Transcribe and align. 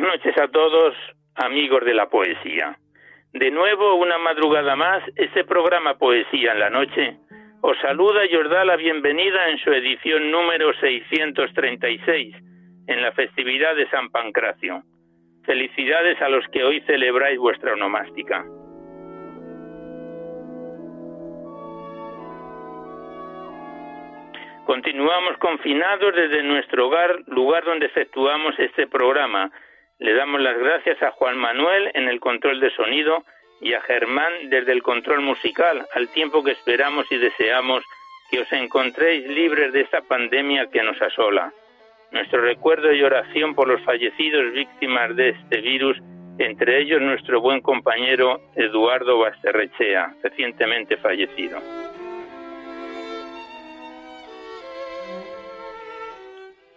Buenas 0.00 0.16
noches 0.16 0.42
a 0.42 0.48
todos, 0.48 0.94
amigos 1.34 1.84
de 1.84 1.92
la 1.92 2.08
poesía. 2.08 2.74
De 3.34 3.50
nuevo, 3.50 3.96
una 3.96 4.16
madrugada 4.16 4.74
más, 4.74 5.02
este 5.14 5.44
programa 5.44 5.98
Poesía 5.98 6.52
en 6.52 6.58
la 6.58 6.70
Noche 6.70 7.18
os 7.60 7.76
saluda 7.82 8.24
y 8.24 8.34
os 8.34 8.48
da 8.48 8.64
la 8.64 8.76
bienvenida 8.76 9.50
en 9.50 9.58
su 9.58 9.70
edición 9.70 10.30
número 10.30 10.72
636, 10.72 12.34
en 12.86 13.02
la 13.02 13.12
festividad 13.12 13.76
de 13.76 13.90
San 13.90 14.08
Pancracio. 14.08 14.82
Felicidades 15.44 16.18
a 16.22 16.30
los 16.30 16.46
que 16.48 16.64
hoy 16.64 16.80
celebráis 16.86 17.38
vuestra 17.38 17.74
onomástica. 17.74 18.42
Continuamos 24.64 25.36
confinados 25.36 26.14
desde 26.16 26.42
nuestro 26.42 26.86
hogar, 26.86 27.18
lugar 27.26 27.64
donde 27.64 27.84
efectuamos 27.84 28.58
este 28.58 28.86
programa. 28.86 29.52
Le 30.00 30.14
damos 30.14 30.40
las 30.40 30.56
gracias 30.58 31.02
a 31.02 31.10
Juan 31.10 31.36
Manuel 31.36 31.90
en 31.92 32.08
el 32.08 32.20
control 32.20 32.58
de 32.58 32.70
sonido 32.70 33.22
y 33.60 33.74
a 33.74 33.82
Germán 33.82 34.32
desde 34.48 34.72
el 34.72 34.82
control 34.82 35.20
musical, 35.20 35.86
al 35.94 36.08
tiempo 36.08 36.42
que 36.42 36.52
esperamos 36.52 37.04
y 37.12 37.18
deseamos 37.18 37.84
que 38.30 38.40
os 38.40 38.50
encontréis 38.50 39.28
libres 39.28 39.74
de 39.74 39.82
esta 39.82 40.00
pandemia 40.00 40.68
que 40.72 40.82
nos 40.82 41.00
asola. 41.02 41.52
Nuestro 42.12 42.40
recuerdo 42.40 42.90
y 42.94 43.02
oración 43.02 43.54
por 43.54 43.68
los 43.68 43.82
fallecidos 43.82 44.54
víctimas 44.54 45.14
de 45.16 45.28
este 45.30 45.60
virus, 45.60 45.98
entre 46.38 46.80
ellos 46.80 47.02
nuestro 47.02 47.42
buen 47.42 47.60
compañero 47.60 48.40
Eduardo 48.56 49.18
Basterrechea, 49.18 50.14
recientemente 50.22 50.96
fallecido. 50.96 51.58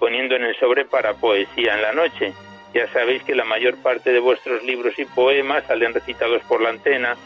poniendo 0.00 0.34
en 0.34 0.42
el 0.42 0.56
sobre 0.56 0.84
para 0.84 1.14
poesía 1.14 1.76
en 1.76 1.82
la 1.82 1.92
noche. 1.92 2.32
Ya 2.74 2.88
sabéis 2.88 3.22
que 3.22 3.36
la 3.36 3.44
mayor 3.44 3.80
parte 3.82 4.12
de 4.12 4.18
vuestros 4.18 4.64
libros 4.64 4.98
y 4.98 5.04
poemas 5.04 5.64
salen 5.66 5.94
recitados 5.94 6.42
por 6.44 6.60
la 6.60 6.70
antena 6.70 7.16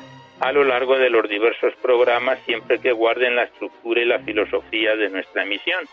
a 0.40 0.52
lo 0.52 0.64
largo 0.64 0.98
de 0.98 1.10
los 1.10 1.28
diversos 1.28 1.72
programas 1.80 2.38
siempre 2.44 2.80
que 2.80 2.92
guarden 2.92 3.36
la 3.36 3.44
estructura 3.44 4.02
y 4.02 4.04
la 4.04 4.18
filosofía 4.18 4.96
de 4.96 5.08
nuestra 5.08 5.44
emisión. 5.44 5.86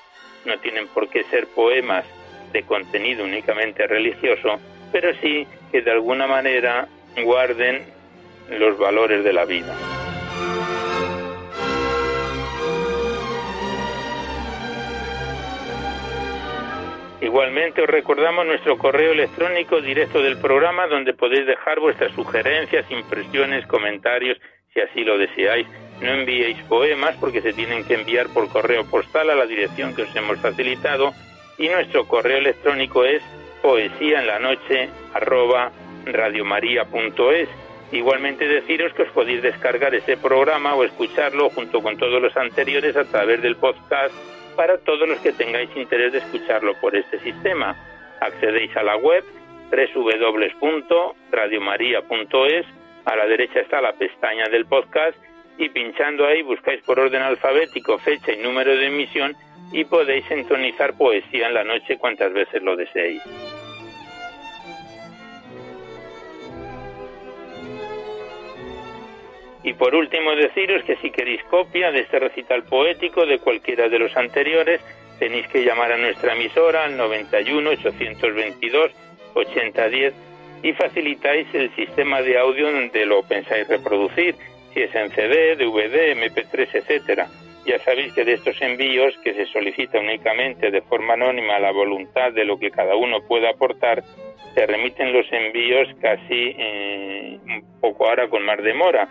No 0.46 0.58
tienen 0.60 0.88
por 0.88 1.10
qué 1.10 1.24
ser 1.26 1.48
poemas 1.48 2.04
de 2.52 2.64
contenido 2.64 3.24
únicamente 3.24 3.86
religioso, 3.86 4.60
pero 4.92 5.14
sí 5.22 5.48
que 5.72 5.82
de 5.82 5.92
alguna 5.92 6.28
manera 6.28 6.88
guarden 7.24 7.86
los 8.50 8.78
valores 8.78 9.24
de 9.24 9.34
la 9.34 9.46
vida. 9.46 10.01
Igualmente 17.22 17.84
os 17.84 17.88
recordamos 17.88 18.48
nuestro 18.48 18.80
correo 18.80 19.12
electrónico 19.12 19.80
directo 19.80 20.24
del 20.24 20.38
programa 20.38 20.88
donde 20.88 21.14
podéis 21.14 21.46
dejar 21.46 21.80
vuestras 21.80 22.12
sugerencias, 22.14 22.90
impresiones, 22.90 23.68
comentarios, 23.68 24.40
si 24.74 24.82
así 24.82 25.04
lo 25.04 25.20
deseáis. 25.20 25.68
No 26.02 26.10
enviéis 26.10 26.58
poemas 26.64 27.16
porque 27.20 27.42
se 27.42 27.54
tienen 27.54 27.86
que 27.86 27.94
enviar 27.94 28.28
por 28.34 28.50
correo 28.50 28.90
postal 28.90 29.30
a 29.30 29.36
la 29.36 29.46
dirección 29.46 29.96
que 29.96 30.02
os 30.02 30.16
hemos 30.16 30.40
facilitado 30.40 31.14
y 31.60 31.70
nuestro 31.70 32.08
correo 32.08 32.40
electrónico 32.40 33.06
es 33.06 33.22
poesía 33.62 34.22
en 34.22 34.28
la 34.28 34.40
noche. 34.40 34.90
Igualmente 37.92 38.48
deciros 38.48 38.94
que 38.94 39.04
os 39.04 39.10
podéis 39.10 39.44
descargar 39.44 39.94
ese 39.94 40.18
programa 40.18 40.74
o 40.74 40.84
escucharlo 40.84 41.52
junto 41.52 41.82
con 41.82 41.98
todos 41.98 42.20
los 42.20 42.36
anteriores 42.36 42.96
a 42.98 43.04
través 43.04 43.44
del 43.44 43.58
podcast 43.58 44.16
para 44.52 44.78
todos 44.80 45.08
los 45.08 45.20
que 45.20 45.32
tengáis 45.34 45.70
interés 45.76 46.14
de 46.14 46.20
escucharlo 46.20 46.74
por 46.80 46.96
este 46.96 47.20
sistema. 47.20 47.76
Accedéis 48.20 48.76
a 48.78 48.84
la 48.84 48.98
web 48.98 49.24
www.radiomaria.es, 49.72 52.66
a 53.06 53.16
la 53.16 53.26
derecha 53.26 53.62
está 53.62 53.82
la 53.82 53.94
pestaña 53.94 54.48
del 54.50 54.66
podcast 54.66 55.18
y 55.58 55.70
pinchando 55.70 56.26
ahí 56.26 56.42
buscáis 56.42 56.82
por 56.84 57.00
orden 57.00 57.22
alfabético 57.22 57.98
fecha 58.00 58.32
y 58.32 58.38
número 58.38 58.76
de 58.76 58.88
emisión 58.88 59.36
y 59.72 59.86
podéis 59.86 60.26
sintonizar 60.26 60.98
poesía 60.98 61.48
en 61.48 61.54
la 61.54 61.64
noche 61.64 61.98
cuantas 61.98 62.34
veces 62.34 62.62
lo 62.62 62.76
deseéis. 62.76 63.22
Y 69.64 69.74
por 69.74 69.94
último 69.94 70.36
deciros 70.36 70.84
que 70.84 70.96
si 70.98 71.12
queréis 71.12 71.44
copia 71.44 71.92
de 71.92 72.02
este 72.02 72.20
recital 72.20 72.64
poético 72.64 73.26
de 73.26 73.40
cualquiera 73.40 73.90
de 73.90 74.00
los 74.00 74.16
anteriores, 74.18 74.82
tenéis 75.20 75.48
que 75.50 75.64
llamar 75.64 75.92
a 75.92 75.98
nuestra 75.98 76.34
emisora 76.34 76.86
al 76.86 76.98
91 76.98 77.70
822 77.70 78.92
8010 79.36 80.14
y 80.64 80.74
facilitáis 80.74 81.48
el 81.54 81.74
sistema 81.76 82.22
de 82.22 82.38
audio 82.38 82.72
donde 82.72 83.06
lo 83.06 83.24
pensáis 83.24 83.68
reproducir, 83.68 84.36
si 84.74 84.82
es 84.82 84.94
en 84.96 85.10
CD, 85.12 85.56
DVD, 85.56 86.16
MP3, 86.16 86.70
etcétera. 86.74 87.28
Ya 87.66 87.78
sabéis 87.80 88.14
que 88.14 88.26
de 88.26 88.34
estos 88.34 88.60
envíos, 88.62 89.16
que 89.24 89.34
se 89.34 89.46
solicita 89.48 90.00
únicamente 90.00 90.72
de 90.72 90.82
forma 90.82 91.14
anónima 91.14 91.60
la 91.60 91.72
voluntad 91.72 92.32
de 92.32 92.46
lo 92.46 92.58
que 92.58 92.72
cada 92.72 92.96
uno 92.96 93.22
pueda 93.28 93.52
aportar, 93.52 94.04
se 94.56 94.66
remiten 94.66 95.14
los 95.14 95.32
envíos 95.32 95.88
casi 96.02 96.56
eh, 96.58 97.40
un 97.46 97.80
poco 97.80 98.08
ahora 98.08 98.28
con 98.28 98.44
más 98.44 98.62
demora. 98.64 99.08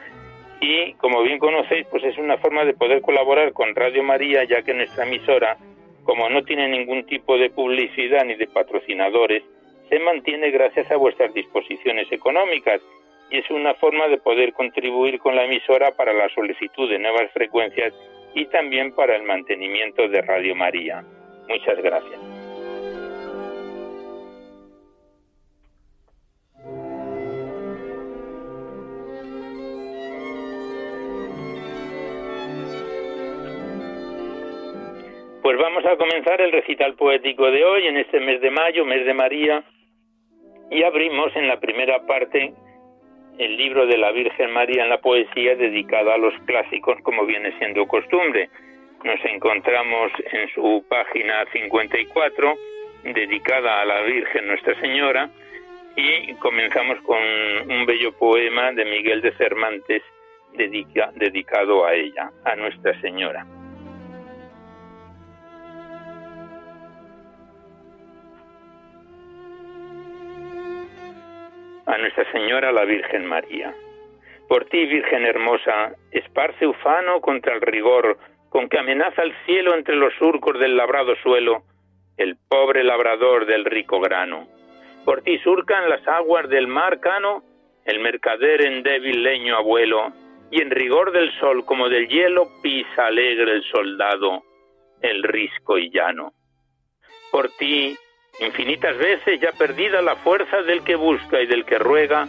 Y 0.61 0.93
como 0.95 1.23
bien 1.23 1.39
conocéis, 1.39 1.87
pues 1.91 2.05
es 2.05 2.19
una 2.19 2.37
forma 2.39 2.65
de 2.65 2.75
poder 2.75 3.01
colaborar 3.01 3.53
con 3.53 3.75
Radio 3.75 4.03
María, 4.03 4.45
ya 4.45 4.63
que 4.63 4.75
nuestra 4.75 5.07
emisora, 5.07 5.57
como 6.05 6.29
no 6.29 6.43
tiene 6.43 6.69
ningún 6.69 7.05
tipo 7.07 7.39
de 7.39 7.51
publicidad 7.51 8.25
ni 8.25 8.35
de 8.35 8.47
patrocinadores, 8.47 9.43
se 9.89 9.99
mantiene 9.99 10.51
gracias 10.51 10.91
a 10.91 10.97
vuestras 10.97 11.33
disposiciones 11.35 12.11
económicas 12.13 12.81
y 13.31 13.39
es 13.39 13.51
una 13.51 13.75
forma 13.75 14.09
de 14.09 14.19
poder 14.19 14.53
contribuir 14.53 15.19
con 15.19 15.35
la 15.35 15.45
emisora 15.45 15.93
para 15.93 16.13
la 16.13 16.29
solicitud 16.31 16.91
de 16.91 16.99
nuevas 16.99 17.31
frecuencias 17.33 17.95
y 18.35 18.47
también 18.47 18.95
para 18.95 19.17
el 19.17 19.23
mantenimiento 19.23 20.09
de 20.09 20.23
Radio 20.23 20.55
María. 20.55 21.03
Muchas 21.49 21.83
gracias. 21.83 22.40
Pues 35.51 35.59
vamos 35.59 35.85
a 35.85 35.97
comenzar 35.97 36.41
el 36.41 36.53
recital 36.53 36.95
poético 36.95 37.51
de 37.51 37.65
hoy 37.65 37.89
en 37.89 37.97
este 37.97 38.21
mes 38.21 38.41
de 38.41 38.53
mayo, 38.53 38.85
mes 38.85 39.05
de 39.05 39.13
María, 39.13 39.65
y 40.71 40.85
abrimos 40.85 41.35
en 41.35 41.49
la 41.49 41.59
primera 41.59 42.07
parte 42.07 42.55
el 43.37 43.57
libro 43.57 43.85
de 43.85 43.99
la 43.99 44.13
Virgen 44.13 44.53
María 44.53 44.85
en 44.85 44.91
la 44.91 45.01
poesía 45.01 45.57
dedicada 45.57 46.15
a 46.15 46.19
los 46.19 46.33
clásicos 46.47 46.99
como 47.03 47.27
viene 47.27 47.51
siendo 47.59 47.89
costumbre. 47.89 48.49
Nos 49.03 49.19
encontramos 49.25 50.13
en 50.31 50.49
su 50.51 50.85
página 50.89 51.45
54 51.53 52.55
dedicada 53.13 53.81
a 53.81 53.85
la 53.87 54.03
Virgen 54.03 54.47
Nuestra 54.47 54.81
Señora 54.81 55.31
y 55.97 56.33
comenzamos 56.35 57.01
con 57.01 57.19
un 57.69 57.87
bello 57.87 58.13
poema 58.13 58.71
de 58.71 58.85
Miguel 58.85 59.21
de 59.21 59.33
Cervantes 59.33 60.05
dedicado 60.53 61.87
a 61.87 61.93
ella, 61.93 62.31
a 62.45 62.55
Nuestra 62.55 63.01
Señora. 63.01 63.45
A 71.91 71.99
Nuestra 71.99 72.31
Señora 72.31 72.71
la 72.71 72.85
Virgen 72.85 73.27
María. 73.27 73.75
Por 74.49 74.65
ti, 74.67 74.87
Virgen 74.87 75.27
hermosa, 75.27 75.93
esparce 76.13 76.67
ufano 76.67 77.21
contra 77.21 77.55
el 77.55 77.61
rigor 77.61 78.17
con 78.49 78.69
que 78.69 78.79
amenaza 78.79 79.23
el 79.23 79.35
cielo 79.45 79.75
entre 79.75 79.97
los 79.97 80.13
surcos 80.15 80.59
del 80.59 80.77
labrado 80.77 81.15
suelo 81.23 81.63
el 82.17 82.37
pobre 82.49 82.85
labrador 82.85 83.47
del 83.47 83.65
rico 83.65 84.01
grano. 84.01 84.47
Por 85.05 85.23
ti 85.23 85.39
surcan 85.39 85.89
las 85.89 86.07
aguas 86.07 86.49
del 86.49 86.67
mar 86.67 87.01
cano 87.01 87.43
el 87.85 87.99
mercader 88.01 88.65
en 88.65 88.83
débil 88.83 89.23
leño 89.23 89.57
abuelo, 89.57 90.13
y 90.51 90.61
en 90.61 90.71
rigor 90.71 91.13
del 91.13 91.33
sol 91.39 91.65
como 91.65 91.89
del 91.89 92.09
hielo 92.09 92.49
pisa 92.63 93.07
alegre 93.07 93.53
el 93.53 93.63
soldado 93.65 94.43
el 95.01 95.23
risco 95.23 95.79
y 95.79 95.91
llano. 95.91 96.33
Por 97.31 97.49
ti, 97.57 97.97
Infinitas 98.41 98.97
veces 98.97 99.39
ya 99.41 99.53
perdida 99.53 100.01
la 100.01 100.17
fuerza 100.17 100.63
del 100.63 100.83
que 100.83 100.97
busca 100.97 101.41
y 101.41 101.47
del 101.47 101.65
que 101.65 101.79
ruega, 101.79 102.27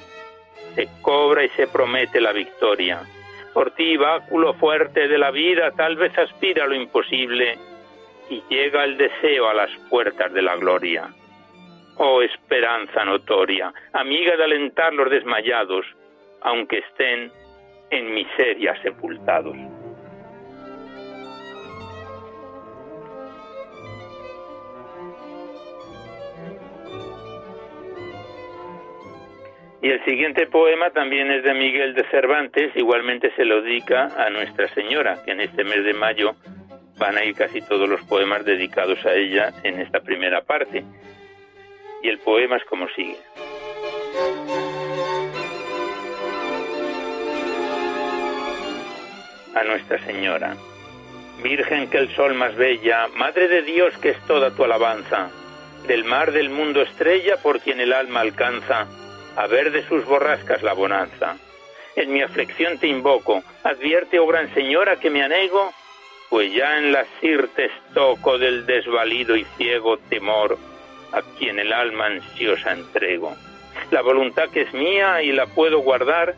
se 0.75 0.88
cobra 1.02 1.44
y 1.44 1.50
se 1.50 1.68
promete 1.68 2.19
la 2.19 2.34
victoria. 2.34 3.02
Por 3.54 3.72
ti, 3.72 3.98
báculo 3.98 4.54
fuerte 4.56 5.08
de 5.08 5.18
la 5.18 5.31
vida, 5.31 5.72
tal 5.72 5.96
vez 5.96 6.18
aspira 6.18 6.68
lo 6.68 6.75
imposible 6.75 7.58
y 8.30 8.44
llega 8.50 8.84
el 8.84 8.98
deseo 8.98 9.48
a 9.48 9.54
las 9.54 9.69
puertas 9.90 10.31
de 10.34 10.42
la 10.42 10.56
gloria. 10.58 11.10
Oh 11.98 12.22
esperanza 12.22 13.06
notoria, 13.06 13.74
amiga 13.94 14.36
de 14.36 14.44
alentar 14.44 14.94
los 14.94 15.10
desmayados, 15.10 15.86
aunque 16.42 16.80
estén 16.80 17.31
en 17.90 18.14
miseria 18.14 18.81
sepultados. 18.81 19.56
Y 29.83 29.89
el 29.89 30.06
siguiente 30.06 30.45
poema 30.45 30.92
también 30.92 31.31
es 31.31 31.44
de 31.44 31.56
Miguel 31.56 31.95
de 31.95 32.04
Cervantes, 32.12 32.72
igualmente 32.75 33.31
se 33.36 33.45
lo 33.45 33.63
dedica 33.63 34.10
a 34.16 34.30
Nuestra 34.30 34.68
Señora, 34.75 35.24
que 35.25 35.31
en 35.31 35.42
este 35.42 35.63
mes 35.63 35.83
de 35.83 35.94
mayo 35.95 36.36
van 37.00 37.18
a 37.18 37.25
ir 37.25 37.33
casi 37.33 37.62
todos 37.62 37.89
los 37.89 38.00
poemas 38.04 38.45
dedicados 38.45 39.04
a 39.07 39.13
ella 39.16 39.51
en 39.63 39.80
esta 39.80 40.00
primera 40.01 40.44
parte. 40.44 40.83
Y 42.04 42.10
el 42.10 42.19
poema 42.19 42.57
es 42.57 42.63
como 42.66 42.88
sigue. 42.89 43.18
A 49.56 49.63
Nuestra 49.63 49.98
Señora, 50.06 50.56
Virgen 51.42 51.89
que 51.89 51.98
el 51.98 52.10
sol 52.10 52.36
más 52.36 52.56
bella, 52.56 53.07
Madre 53.16 53.48
de 53.48 53.63
Dios 53.63 53.98
que 53.98 54.10
es 54.10 54.19
toda 54.28 54.56
tu 54.56 54.63
alabanza, 54.63 55.31
del 55.88 56.04
mar 56.04 56.31
del 56.31 56.52
mundo 56.52 56.83
estrella 56.83 57.38
por 57.38 57.59
quien 57.61 57.80
el 57.80 57.94
alma 57.94 58.19
alcanza, 58.19 58.88
a 59.35 59.47
ver 59.47 59.71
de 59.71 59.88
sus 59.88 60.06
borrascas 60.06 60.64
la 60.64 60.73
bonanza. 60.73 61.38
En 61.95 62.14
mi 62.14 62.21
aflicción 62.21 62.78
te 62.78 62.88
invoco, 62.88 63.44
advierte, 63.64 64.19
oh 64.19 64.28
gran 64.28 64.54
señora, 64.54 64.97
que 64.97 65.09
me 65.09 65.23
anego, 65.23 65.71
pues 66.30 66.54
ya 66.54 66.78
en 66.78 66.92
las 66.92 67.07
sirtes 67.19 67.71
toco 67.94 68.38
del 68.38 68.66
desvalido 68.66 69.35
y 69.35 69.44
ciego 69.57 69.97
temor, 69.97 70.57
a 71.11 71.21
quien 71.38 71.59
el 71.59 71.73
alma 71.73 72.06
ansiosa 72.06 72.71
entrego. 72.71 73.35
La 73.92 74.02
voluntad 74.02 74.50
que 74.50 74.61
es 74.61 74.73
mía 74.73 75.21
y 75.21 75.31
la 75.31 75.47
puedo 75.47 75.80
guardar, 75.80 76.35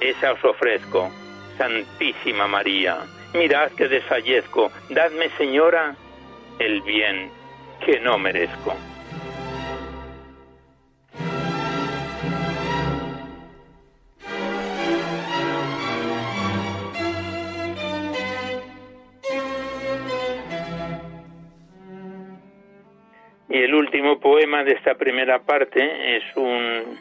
esa 0.00 0.32
os 0.32 0.44
ofrezco, 0.44 1.10
Santísima 1.58 2.46
María. 2.46 2.98
Mirad 3.32 3.72
que 3.72 3.88
desfallezco, 3.88 4.70
dadme, 4.90 5.28
señora, 5.30 5.96
el 6.60 6.82
bien 6.82 7.32
que 7.84 7.98
no 7.98 8.18
merezco. 8.18 8.76
Y 23.54 23.62
el 23.62 23.72
último 23.72 24.18
poema 24.18 24.64
de 24.64 24.72
esta 24.72 24.96
primera 24.96 25.38
parte 25.38 26.16
es 26.16 26.24
un 26.34 26.98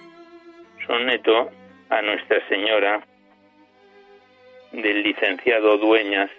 soneto 0.85 1.49
a 1.89 1.99
Nuestra 2.03 2.47
Señora 2.47 3.01
del 4.71 5.01
licenciado 5.01 5.79
Dueñas, 5.79 6.29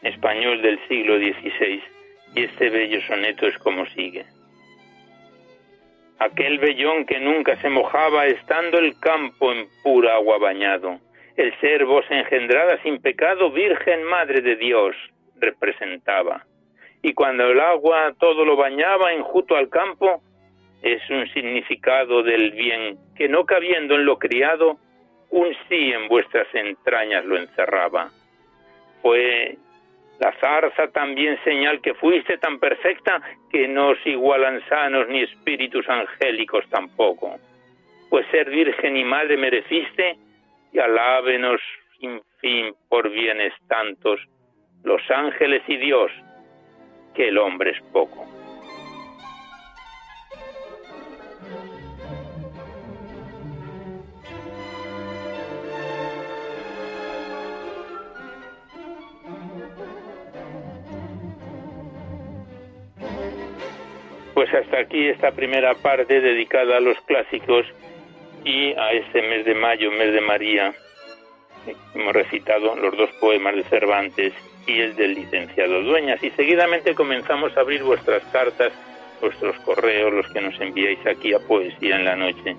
español 0.00 0.62
del 0.62 0.80
siglo 0.88 1.18
XVI, 1.18 1.82
y 2.36 2.44
este 2.44 2.70
bello 2.70 3.02
soneto 3.02 3.46
es 3.46 3.58
como 3.58 3.84
sigue. 3.84 4.24
Aquel 6.18 6.58
vellón 6.58 7.04
que 7.04 7.20
nunca 7.20 7.60
se 7.60 7.68
mojaba 7.68 8.24
estando 8.28 8.78
el 8.78 8.98
campo 8.98 9.52
en 9.52 9.68
pura 9.82 10.14
agua 10.14 10.38
bañado, 10.38 11.00
el 11.36 11.54
ser 11.60 11.84
vos 11.84 12.06
engendrada 12.08 12.82
sin 12.82 12.98
pecado, 13.02 13.50
Virgen 13.50 14.04
Madre 14.04 14.40
de 14.40 14.56
Dios, 14.56 14.96
representaba 15.36 16.46
y 17.04 17.12
cuando 17.12 17.50
el 17.50 17.60
agua 17.60 18.14
todo 18.18 18.46
lo 18.46 18.56
bañaba 18.56 19.12
enjuto 19.12 19.56
al 19.56 19.68
campo, 19.68 20.22
es 20.80 21.02
un 21.10 21.28
significado 21.34 22.22
del 22.22 22.52
bien 22.52 22.96
que 23.14 23.28
no 23.28 23.44
cabiendo 23.44 23.94
en 23.94 24.06
lo 24.06 24.18
criado, 24.18 24.78
un 25.28 25.54
sí 25.68 25.92
en 25.92 26.08
vuestras 26.08 26.46
entrañas 26.54 27.26
lo 27.26 27.36
encerraba. 27.36 28.08
Fue 29.02 29.58
la 30.18 30.32
zarza 30.40 30.88
también 30.92 31.38
señal 31.44 31.82
que 31.82 31.92
fuiste 31.92 32.38
tan 32.38 32.58
perfecta 32.58 33.20
que 33.50 33.68
no 33.68 33.88
os 33.88 34.06
igualan 34.06 34.66
sanos 34.66 35.06
ni 35.06 35.24
espíritus 35.24 35.86
angélicos 35.86 36.64
tampoco. 36.70 37.36
Pues 38.08 38.26
ser 38.30 38.48
virgen 38.48 38.96
y 38.96 39.04
madre 39.04 39.36
mereciste 39.36 40.16
y 40.72 40.78
alábenos 40.78 41.60
sin 42.00 42.22
fin 42.40 42.74
por 42.88 43.10
bienes 43.10 43.52
tantos 43.68 44.20
los 44.84 45.02
ángeles 45.10 45.62
y 45.68 45.76
Dios 45.76 46.10
que 47.14 47.28
el 47.28 47.38
hombre 47.38 47.70
es 47.70 47.80
poco. 47.92 48.26
Pues 64.34 64.52
hasta 64.52 64.80
aquí 64.80 65.08
esta 65.08 65.30
primera 65.30 65.74
parte 65.74 66.20
dedicada 66.20 66.76
a 66.76 66.80
los 66.80 67.00
clásicos 67.02 67.64
y 68.44 68.72
a 68.72 68.92
este 68.92 69.22
mes 69.22 69.44
de 69.44 69.54
mayo, 69.54 69.90
mes 69.92 70.12
de 70.12 70.20
María. 70.20 70.74
Hemos 71.94 72.12
recitado 72.12 72.76
los 72.76 72.96
dos 72.96 73.10
poemas 73.20 73.54
de 73.54 73.62
Cervantes 73.64 74.34
y 74.66 74.80
el 74.80 74.96
del 74.96 75.14
licenciado 75.14 75.82
Dueñas 75.82 76.22
y 76.22 76.30
seguidamente 76.30 76.94
comenzamos 76.94 77.56
a 77.56 77.60
abrir 77.60 77.82
vuestras 77.82 78.22
cartas, 78.32 78.72
vuestros 79.20 79.56
correos, 79.60 80.12
los 80.12 80.32
que 80.32 80.40
nos 80.40 80.58
enviáis 80.60 81.04
aquí 81.06 81.34
a 81.34 81.38
Poesía 81.38 81.96
en 81.96 82.04
la 82.04 82.16
Noche 82.16 82.56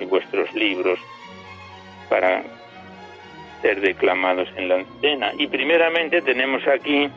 y 0.00 0.04
vuestros 0.04 0.52
libros 0.54 0.98
para 2.08 2.42
ser 3.62 3.80
declamados 3.80 4.48
en 4.56 4.68
la 4.68 4.76
antena. 4.76 5.32
Y 5.38 5.46
primeramente 5.46 6.20
tenemos 6.22 6.66
aquí 6.66 7.10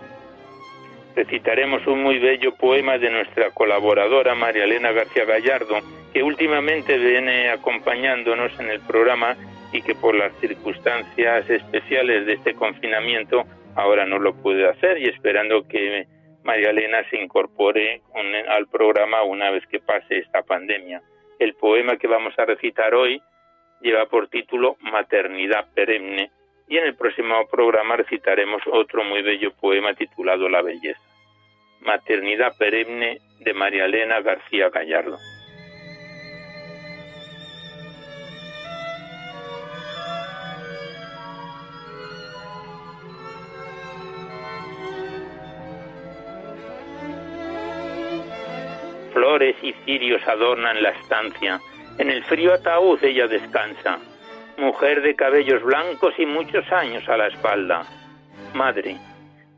recitaremos 1.18 1.86
un 1.88 2.04
muy 2.04 2.20
bello 2.20 2.54
poema 2.54 3.00
de 3.00 3.10
nuestra 3.10 3.50
colaboradora 3.50 4.36
María 4.36 4.66
Elena 4.66 4.92
García 4.92 5.26
Gallardo, 5.26 5.80
que 6.14 6.22
últimamente 6.22 6.96
viene 6.96 7.50
acompañándonos 7.50 8.52
en 8.60 8.70
el 8.70 8.82
programa 8.82 9.36
y 9.74 9.82
que 9.82 9.96
por 9.96 10.14
las 10.14 10.32
circunstancias 10.40 11.50
especiales 11.50 12.28
de 12.28 12.34
este 12.34 12.54
confinamiento 12.54 13.46
ahora 13.78 14.06
no 14.06 14.20
lo 14.20 14.36
puede 14.36 14.68
hacer 14.68 14.98
y 14.98 15.08
esperando 15.08 15.68
que 15.68 16.08
María 16.44 16.72
Elena 16.72 17.08
se 17.10 17.22
incorpore 17.22 18.02
al 18.50 18.68
programa 18.68 19.24
una 19.24 19.52
vez 19.52 19.66
que 19.68 19.80
pase 19.80 20.18
esta 20.18 20.42
pandemia. 20.42 21.02
El 21.40 21.54
poema 21.54 21.98
que 21.98 22.08
vamos 22.08 22.34
a 22.38 22.46
recitar 22.46 22.96
hoy 22.96 23.22
lleva 23.82 24.08
por 24.08 24.28
título 24.30 24.76
Maternidad 24.82 25.68
perenne 25.76 26.32
y 26.68 26.78
en 26.78 26.86
el 26.86 26.96
próximo 26.96 27.36
programa 27.50 27.96
recitaremos 27.96 28.62
otro 28.72 29.04
muy 29.04 29.22
bello 29.22 29.52
poema 29.54 29.94
titulado 29.94 30.50
La 30.50 30.64
belleza. 30.64 31.00
Maternidad 31.82 32.58
perenne 32.58 33.20
de 33.40 33.54
María 33.54 33.86
Elena 33.86 34.22
García 34.22 34.70
Gallardo. 34.70 35.18
Flores 49.18 49.56
y 49.64 49.74
cirios 49.84 50.22
adornan 50.28 50.84
la 50.84 50.90
estancia. 50.90 51.60
En 51.98 52.12
el 52.12 52.24
frío 52.26 52.54
ataúd 52.54 53.04
ella 53.04 53.28
descansa. 53.28 53.98
Mujer 54.58 55.02
de 55.02 55.16
cabellos 55.16 55.64
blancos 55.64 56.14
y 56.20 56.28
muchos 56.28 56.72
años 56.72 57.10
a 57.10 57.18
la 57.18 57.26
espalda. 57.26 57.84
Madre, 58.54 58.96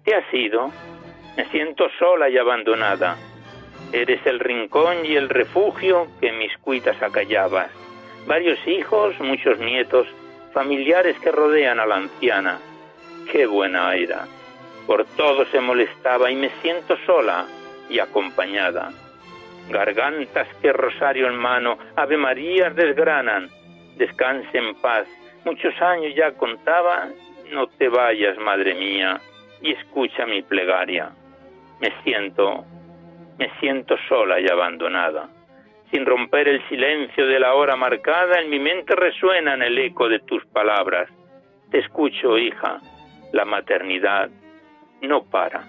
¿te 0.06 0.16
has 0.16 0.34
ido? 0.34 0.72
Me 1.36 1.44
siento 1.48 1.90
sola 2.00 2.30
y 2.30 2.38
abandonada. 2.38 3.18
Eres 3.92 4.26
el 4.26 4.40
rincón 4.40 5.06
y 5.06 5.18
el 5.18 5.28
refugio 5.28 6.08
que 6.22 6.32
mis 6.32 6.58
cuitas 6.60 7.04
acallabas. 7.04 7.70
Varios 8.28 8.66
hijos, 8.66 9.20
muchos 9.20 9.60
nietos, 9.60 10.08
familiares 10.54 11.20
que 11.20 11.34
rodean 11.34 11.82
a 11.82 11.86
la 11.86 11.98
anciana. 11.98 12.60
Qué 13.30 13.46
buena 13.46 13.94
era. 13.94 14.26
Por 14.88 15.04
todo 15.18 15.46
se 15.48 15.60
molestaba 15.60 16.32
y 16.32 16.38
me 16.38 16.50
siento 16.62 16.96
sola 17.06 17.46
y 17.90 18.00
acompañada. 18.00 18.94
Gargantas 19.70 20.48
que 20.62 20.74
rosario 20.74 21.28
en 21.28 21.36
mano, 21.36 21.78
Ave 21.96 22.18
Marías 22.18 22.76
desgranan. 22.76 23.50
Descanse 23.98 24.58
en 24.58 24.76
paz. 24.76 25.08
Muchos 25.46 25.80
años 25.82 26.14
ya 26.16 26.32
contaba, 26.34 27.10
no 27.52 27.68
te 27.68 27.88
vayas, 27.90 28.38
madre 28.38 28.74
mía, 28.76 29.20
y 29.62 29.72
escucha 29.74 30.26
mi 30.26 30.42
plegaria 30.42 31.12
me 31.80 31.92
siento, 32.04 32.66
me 33.38 33.50
siento 33.60 33.96
sola 34.08 34.40
y 34.40 34.48
abandonada. 34.48 35.30
Sin 35.92 36.06
romper 36.06 36.48
el 36.48 36.68
silencio 36.70 37.26
de 37.26 37.40
la 37.40 37.56
hora 37.56 37.76
marcada, 37.76 38.40
en 38.40 38.50
mi 38.50 38.60
mente 38.60 38.96
resuenan 38.96 39.62
el 39.64 39.78
eco 39.80 40.08
de 40.08 40.20
tus 40.20 40.46
palabras. 40.48 41.10
Te 41.72 41.80
escucho, 41.80 42.38
hija, 42.38 42.80
la 43.32 43.46
maternidad 43.46 44.30
no 45.02 45.24
para. 45.24 45.64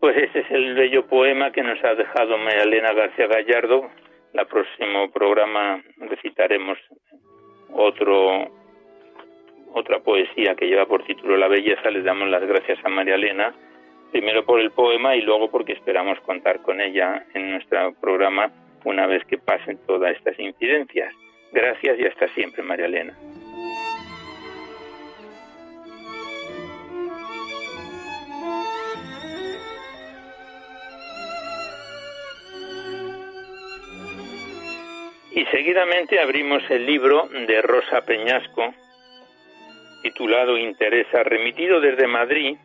Pues 0.00 0.16
ese 0.16 0.40
es 0.40 0.50
el 0.50 0.74
bello 0.74 1.06
poema 1.06 1.52
que 1.52 1.62
nos 1.62 1.82
ha 1.84 1.94
dejado 1.94 2.38
María 2.38 2.62
Elena 2.62 2.92
García 2.94 3.26
Gallardo, 3.26 3.90
el 4.32 4.46
próximo 4.46 5.10
programa 5.10 5.82
recitaremos 5.98 6.78
otro 7.72 8.48
otra 9.72 10.00
poesía 10.00 10.54
que 10.54 10.66
lleva 10.66 10.86
por 10.86 11.04
título 11.04 11.36
La 11.36 11.48
belleza. 11.48 11.90
Les 11.90 12.04
damos 12.04 12.28
las 12.28 12.44
gracias 12.44 12.78
a 12.84 12.88
María 12.88 13.14
Elena, 13.14 13.54
primero 14.10 14.44
por 14.44 14.60
el 14.60 14.70
poema 14.70 15.14
y 15.16 15.22
luego 15.22 15.50
porque 15.50 15.72
esperamos 15.72 16.18
contar 16.20 16.60
con 16.62 16.80
ella 16.80 17.24
en 17.34 17.52
nuestro 17.52 17.92
programa 18.00 18.50
una 18.84 19.06
vez 19.06 19.24
que 19.26 19.38
pasen 19.38 19.78
todas 19.86 20.16
estas 20.16 20.38
incidencias. 20.38 21.14
Gracias 21.52 21.98
y 21.98 22.06
hasta 22.06 22.28
siempre, 22.28 22.62
María 22.62 22.86
Elena. 22.86 23.16
Y 35.32 35.44
seguidamente 35.46 36.18
abrimos 36.18 36.62
el 36.70 36.86
libro 36.86 37.28
de 37.28 37.62
Rosa 37.62 38.04
Peñasco, 38.04 38.74
titulado 40.02 40.58
Interesa, 40.58 41.22
remitido 41.22 41.80
desde 41.80 42.08
Madrid. 42.08 42.56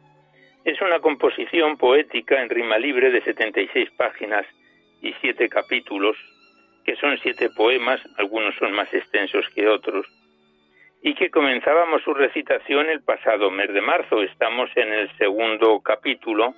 Es 0.64 0.82
una 0.82 1.00
composición 1.00 1.78
poética 1.78 2.42
en 2.42 2.50
rima 2.50 2.80
libre 2.80 3.12
de 3.12 3.22
76 3.22 3.92
páginas 3.92 4.48
y 5.00 5.14
siete 5.22 5.48
capítulos, 5.48 6.18
que 6.84 6.96
son 6.96 7.20
siete 7.20 7.52
poemas, 7.56 8.02
algunos 8.18 8.56
son 8.56 8.72
más 8.74 8.92
extensos 8.92 9.46
que 9.54 9.68
otros, 9.68 10.08
y 11.04 11.14
que 11.14 11.30
comenzábamos 11.30 12.02
su 12.02 12.16
recitación 12.16 12.90
el 12.90 13.04
pasado 13.04 13.52
mes 13.52 13.72
de 13.72 13.82
marzo. 13.82 14.24
Estamos 14.24 14.72
en 14.76 14.92
el 14.92 15.16
segundo 15.18 15.82
capítulo. 15.82 16.56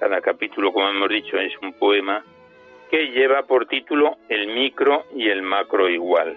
Cada 0.00 0.20
capítulo, 0.20 0.72
como 0.72 0.88
hemos 0.88 1.08
dicho, 1.08 1.38
es 1.38 1.56
un 1.62 1.74
poema 1.74 2.24
que 2.90 3.10
lleva 3.10 3.42
por 3.42 3.66
título 3.66 4.18
El 4.28 4.48
micro 4.48 5.04
y 5.14 5.28
el 5.28 5.42
macro 5.42 5.88
igual. 5.88 6.36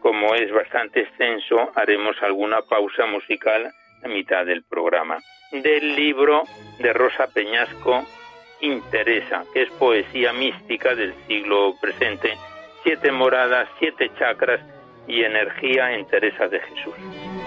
Como 0.00 0.34
es 0.34 0.50
bastante 0.52 1.00
extenso, 1.00 1.70
haremos 1.74 2.16
alguna 2.22 2.62
pausa 2.62 3.06
musical 3.06 3.72
a 4.02 4.08
mitad 4.08 4.46
del 4.46 4.62
programa. 4.62 5.18
Del 5.52 5.96
libro 5.96 6.44
de 6.78 6.92
Rosa 6.92 7.26
Peñasco, 7.26 8.04
Interesa, 8.60 9.44
que 9.52 9.62
es 9.62 9.70
poesía 9.70 10.32
mística 10.32 10.94
del 10.94 11.14
siglo 11.26 11.74
presente, 11.80 12.36
siete 12.82 13.10
moradas, 13.10 13.68
siete 13.78 14.10
chakras 14.18 14.60
y 15.06 15.24
energía 15.24 15.92
en 15.92 16.06
Teresa 16.06 16.46
de 16.48 16.60
Jesús. 16.60 17.39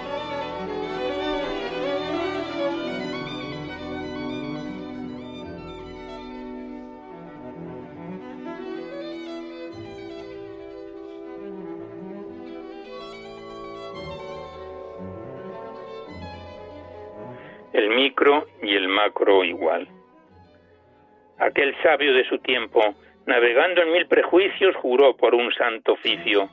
Y 18.62 18.75
el 18.75 18.88
macro 18.88 19.43
igual. 19.43 19.88
Aquel 21.39 21.75
sabio 21.82 22.13
de 22.13 22.25
su 22.25 22.38
tiempo, 22.39 22.93
navegando 23.25 23.82
en 23.82 23.91
mil 23.91 24.08
prejuicios, 24.08 24.75
juró 24.75 25.15
por 25.17 25.34
un 25.36 25.51
santo 25.53 25.93
oficio 25.93 26.50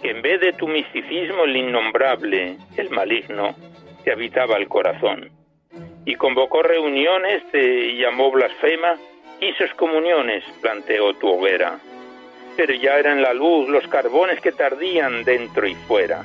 que 0.00 0.10
en 0.10 0.22
vez 0.22 0.40
de 0.40 0.52
tu 0.52 0.66
misticismo 0.66 1.44
el 1.44 1.56
innombrable, 1.56 2.56
el 2.76 2.90
maligno, 2.90 3.54
te 4.04 4.12
habitaba 4.12 4.56
el 4.56 4.68
corazón. 4.68 5.30
Y 6.04 6.16
convocó 6.16 6.62
reuniones, 6.62 7.48
te 7.52 7.96
llamó 7.96 8.30
blasfema, 8.30 8.96
hizo 9.40 9.64
excomuniones, 9.64 10.44
planteó 10.60 11.14
tu 11.14 11.28
hoguera. 11.28 11.78
Pero 12.56 12.74
ya 12.74 12.98
eran 12.98 13.22
la 13.22 13.32
luz 13.32 13.68
los 13.68 13.86
carbones 13.88 14.40
que 14.40 14.52
tardían 14.52 15.24
dentro 15.24 15.66
y 15.66 15.74
fuera 15.86 16.22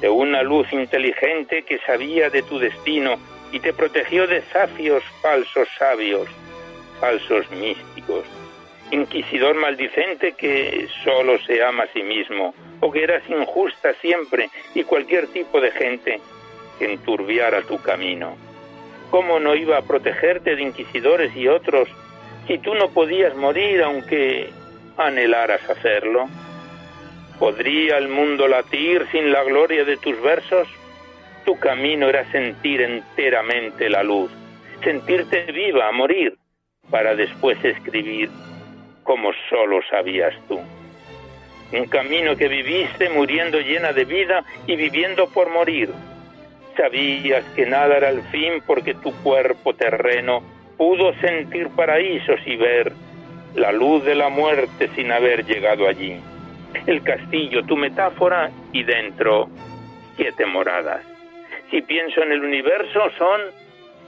de 0.00 0.08
una 0.08 0.42
luz 0.42 0.72
inteligente 0.72 1.62
que 1.62 1.78
sabía 1.80 2.30
de 2.30 2.42
tu 2.42 2.58
destino 2.58 3.18
y 3.52 3.60
te 3.60 3.72
protegió 3.72 4.26
de 4.26 4.42
sacios 4.52 5.02
falsos 5.22 5.68
sabios, 5.78 6.28
falsos 7.00 7.50
místicos, 7.50 8.24
inquisidor 8.90 9.54
maldicente 9.56 10.32
que 10.32 10.88
solo 11.04 11.38
se 11.40 11.62
ama 11.62 11.84
a 11.84 11.92
sí 11.92 12.02
mismo, 12.02 12.54
o 12.80 12.90
que 12.90 13.02
eras 13.02 13.22
injusta 13.28 13.94
siempre 14.00 14.50
y 14.74 14.84
cualquier 14.84 15.26
tipo 15.28 15.60
de 15.60 15.70
gente 15.70 16.20
que 16.78 16.92
enturbiara 16.92 17.62
tu 17.62 17.80
camino. 17.82 18.36
¿Cómo 19.10 19.38
no 19.38 19.54
iba 19.54 19.76
a 19.76 19.82
protegerte 19.82 20.56
de 20.56 20.62
inquisidores 20.62 21.34
y 21.36 21.48
otros 21.48 21.88
si 22.46 22.58
tú 22.58 22.74
no 22.74 22.90
podías 22.90 23.36
morir 23.36 23.82
aunque 23.82 24.50
anhelaras 24.96 25.68
hacerlo? 25.68 26.28
¿Podría 27.38 27.98
el 27.98 28.08
mundo 28.08 28.46
latir 28.48 29.06
sin 29.10 29.32
la 29.32 29.42
gloria 29.42 29.84
de 29.84 29.96
tus 29.96 30.20
versos? 30.20 30.68
Tu 31.44 31.58
camino 31.58 32.08
era 32.08 32.30
sentir 32.30 32.82
enteramente 32.82 33.88
la 33.88 34.02
luz, 34.02 34.30
sentirte 34.82 35.50
viva 35.52 35.88
a 35.88 35.92
morir, 35.92 36.34
para 36.90 37.14
después 37.14 37.62
escribir 37.64 38.28
como 39.04 39.30
solo 39.48 39.80
sabías 39.90 40.34
tú. 40.48 40.60
Un 41.72 41.86
camino 41.86 42.36
que 42.36 42.48
viviste 42.48 43.08
muriendo 43.10 43.60
llena 43.60 43.92
de 43.92 44.04
vida 44.04 44.44
y 44.66 44.76
viviendo 44.76 45.28
por 45.28 45.50
morir. 45.50 45.90
Sabías 46.76 47.44
que 47.54 47.66
nada 47.66 47.96
era 47.96 48.10
el 48.10 48.22
fin 48.24 48.62
porque 48.66 48.94
tu 48.94 49.12
cuerpo 49.22 49.74
terreno 49.74 50.42
pudo 50.76 51.12
sentir 51.20 51.68
paraísos 51.68 52.40
y 52.46 52.56
ver 52.56 52.92
la 53.54 53.72
luz 53.72 54.04
de 54.04 54.14
la 54.14 54.28
muerte 54.28 54.88
sin 54.94 55.12
haber 55.12 55.44
llegado 55.44 55.86
allí. 55.86 56.16
El 56.86 57.02
castillo, 57.02 57.64
tu 57.64 57.76
metáfora, 57.76 58.50
y 58.72 58.84
dentro 58.84 59.48
siete 60.16 60.46
moradas. 60.46 61.09
Si 61.70 61.82
pienso 61.82 62.22
en 62.22 62.32
el 62.32 62.42
universo, 62.42 63.10
son 63.16 63.40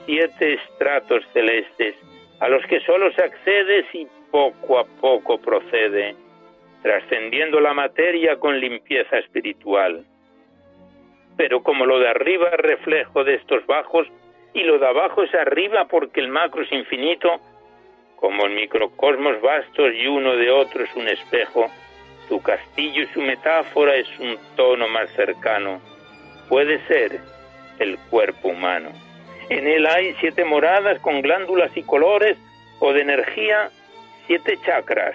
siete 0.04 0.54
estratos 0.54 1.24
celestes 1.32 1.94
a 2.40 2.48
los 2.48 2.64
que 2.66 2.80
solo 2.80 3.12
se 3.12 3.22
accede 3.22 3.86
si 3.92 4.08
poco 4.32 4.80
a 4.80 4.84
poco 4.84 5.38
procede, 5.38 6.16
trascendiendo 6.82 7.60
la 7.60 7.72
materia 7.72 8.36
con 8.36 8.58
limpieza 8.58 9.18
espiritual. 9.18 10.04
Pero 11.36 11.62
como 11.62 11.86
lo 11.86 12.00
de 12.00 12.08
arriba 12.08 12.48
es 12.48 12.58
reflejo 12.58 13.22
de 13.22 13.34
estos 13.34 13.64
bajos 13.66 14.08
y 14.54 14.64
lo 14.64 14.80
de 14.80 14.86
abajo 14.88 15.22
es 15.22 15.32
arriba 15.34 15.86
porque 15.86 16.20
el 16.20 16.28
macro 16.28 16.62
es 16.62 16.72
infinito, 16.72 17.40
como 18.16 18.46
el 18.46 18.54
microcosmos 18.54 19.40
vastos 19.40 19.92
y 19.94 20.08
uno 20.08 20.34
de 20.36 20.50
otro 20.50 20.82
es 20.82 20.94
un 20.96 21.06
espejo, 21.06 21.70
tu 22.28 22.42
castillo 22.42 23.02
y 23.02 23.06
su 23.06 23.20
metáfora 23.20 23.94
es 23.94 24.08
un 24.18 24.36
tono 24.56 24.88
más 24.88 25.08
cercano. 25.10 25.80
Puede 26.48 26.84
ser 26.88 27.20
el 27.82 27.98
cuerpo 28.10 28.48
humano. 28.48 28.90
En 29.48 29.66
él 29.66 29.86
hay 29.86 30.14
siete 30.20 30.44
moradas 30.44 30.98
con 31.00 31.20
glándulas 31.20 31.76
y 31.76 31.82
colores 31.82 32.38
o 32.78 32.92
de 32.92 33.02
energía, 33.02 33.70
siete 34.26 34.58
chakras 34.64 35.14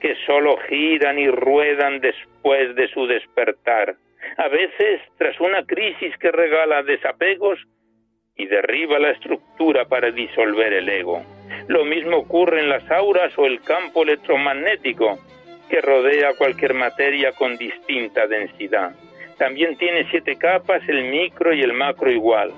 que 0.00 0.16
solo 0.26 0.56
giran 0.68 1.18
y 1.18 1.28
ruedan 1.28 2.00
después 2.00 2.74
de 2.74 2.88
su 2.88 3.06
despertar. 3.06 3.96
A 4.36 4.48
veces, 4.48 5.00
tras 5.18 5.38
una 5.40 5.64
crisis 5.64 6.16
que 6.18 6.30
regala 6.30 6.82
desapegos, 6.82 7.58
y 8.40 8.46
derriba 8.46 8.98
la 8.98 9.10
estructura 9.10 9.84
para 9.84 10.10
disolver 10.10 10.72
el 10.72 10.88
ego. 10.88 11.22
Lo 11.68 11.84
mismo 11.84 12.16
ocurre 12.16 12.60
en 12.60 12.70
las 12.70 12.90
auras 12.90 13.36
o 13.36 13.44
el 13.44 13.60
campo 13.60 14.02
electromagnético 14.02 15.18
que 15.68 15.82
rodea 15.82 16.32
cualquier 16.38 16.72
materia 16.72 17.32
con 17.32 17.58
distinta 17.58 18.26
densidad. 18.26 18.92
También 19.40 19.74
tiene 19.78 20.06
siete 20.10 20.36
capas, 20.36 20.86
el 20.86 21.04
micro 21.04 21.54
y 21.54 21.62
el 21.62 21.72
macro 21.72 22.10
igual. 22.10 22.52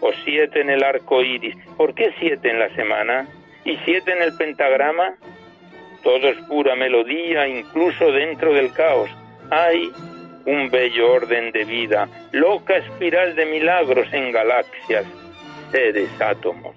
O 0.00 0.12
siete 0.24 0.60
en 0.60 0.70
el 0.70 0.84
arco 0.84 1.24
iris. 1.24 1.56
¿Por 1.76 1.92
qué 1.92 2.14
siete 2.20 2.48
en 2.48 2.60
la 2.60 2.72
semana? 2.76 3.26
¿Y 3.64 3.76
siete 3.78 4.12
en 4.12 4.22
el 4.22 4.36
pentagrama? 4.36 5.16
Todo 6.04 6.28
es 6.28 6.36
pura 6.42 6.76
melodía, 6.76 7.48
incluso 7.48 8.12
dentro 8.12 8.52
del 8.52 8.72
caos. 8.72 9.10
Hay 9.50 9.90
un 10.46 10.70
bello 10.70 11.14
orden 11.14 11.50
de 11.50 11.64
vida, 11.64 12.08
loca 12.30 12.76
espiral 12.76 13.34
de 13.34 13.46
milagros 13.46 14.06
en 14.12 14.30
galaxias, 14.30 15.04
seres, 15.72 16.08
átomos. 16.20 16.76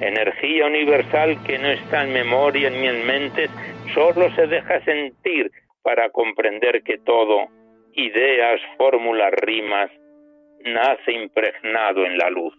Energía 0.00 0.64
universal 0.64 1.36
que 1.44 1.58
no 1.58 1.68
está 1.68 2.02
en 2.02 2.14
memoria 2.14 2.70
ni 2.70 2.88
en 2.88 3.06
mentes, 3.06 3.50
solo 3.92 4.34
se 4.34 4.46
deja 4.46 4.82
sentir 4.86 5.52
para 5.82 6.08
comprender 6.08 6.82
que 6.82 6.96
todo, 6.96 7.48
ideas, 7.98 8.60
fórmulas, 8.76 9.32
rimas, 9.42 9.90
nace 10.64 11.12
impregnado 11.12 12.04
en 12.04 12.16
la 12.16 12.30
luz. 12.30 12.54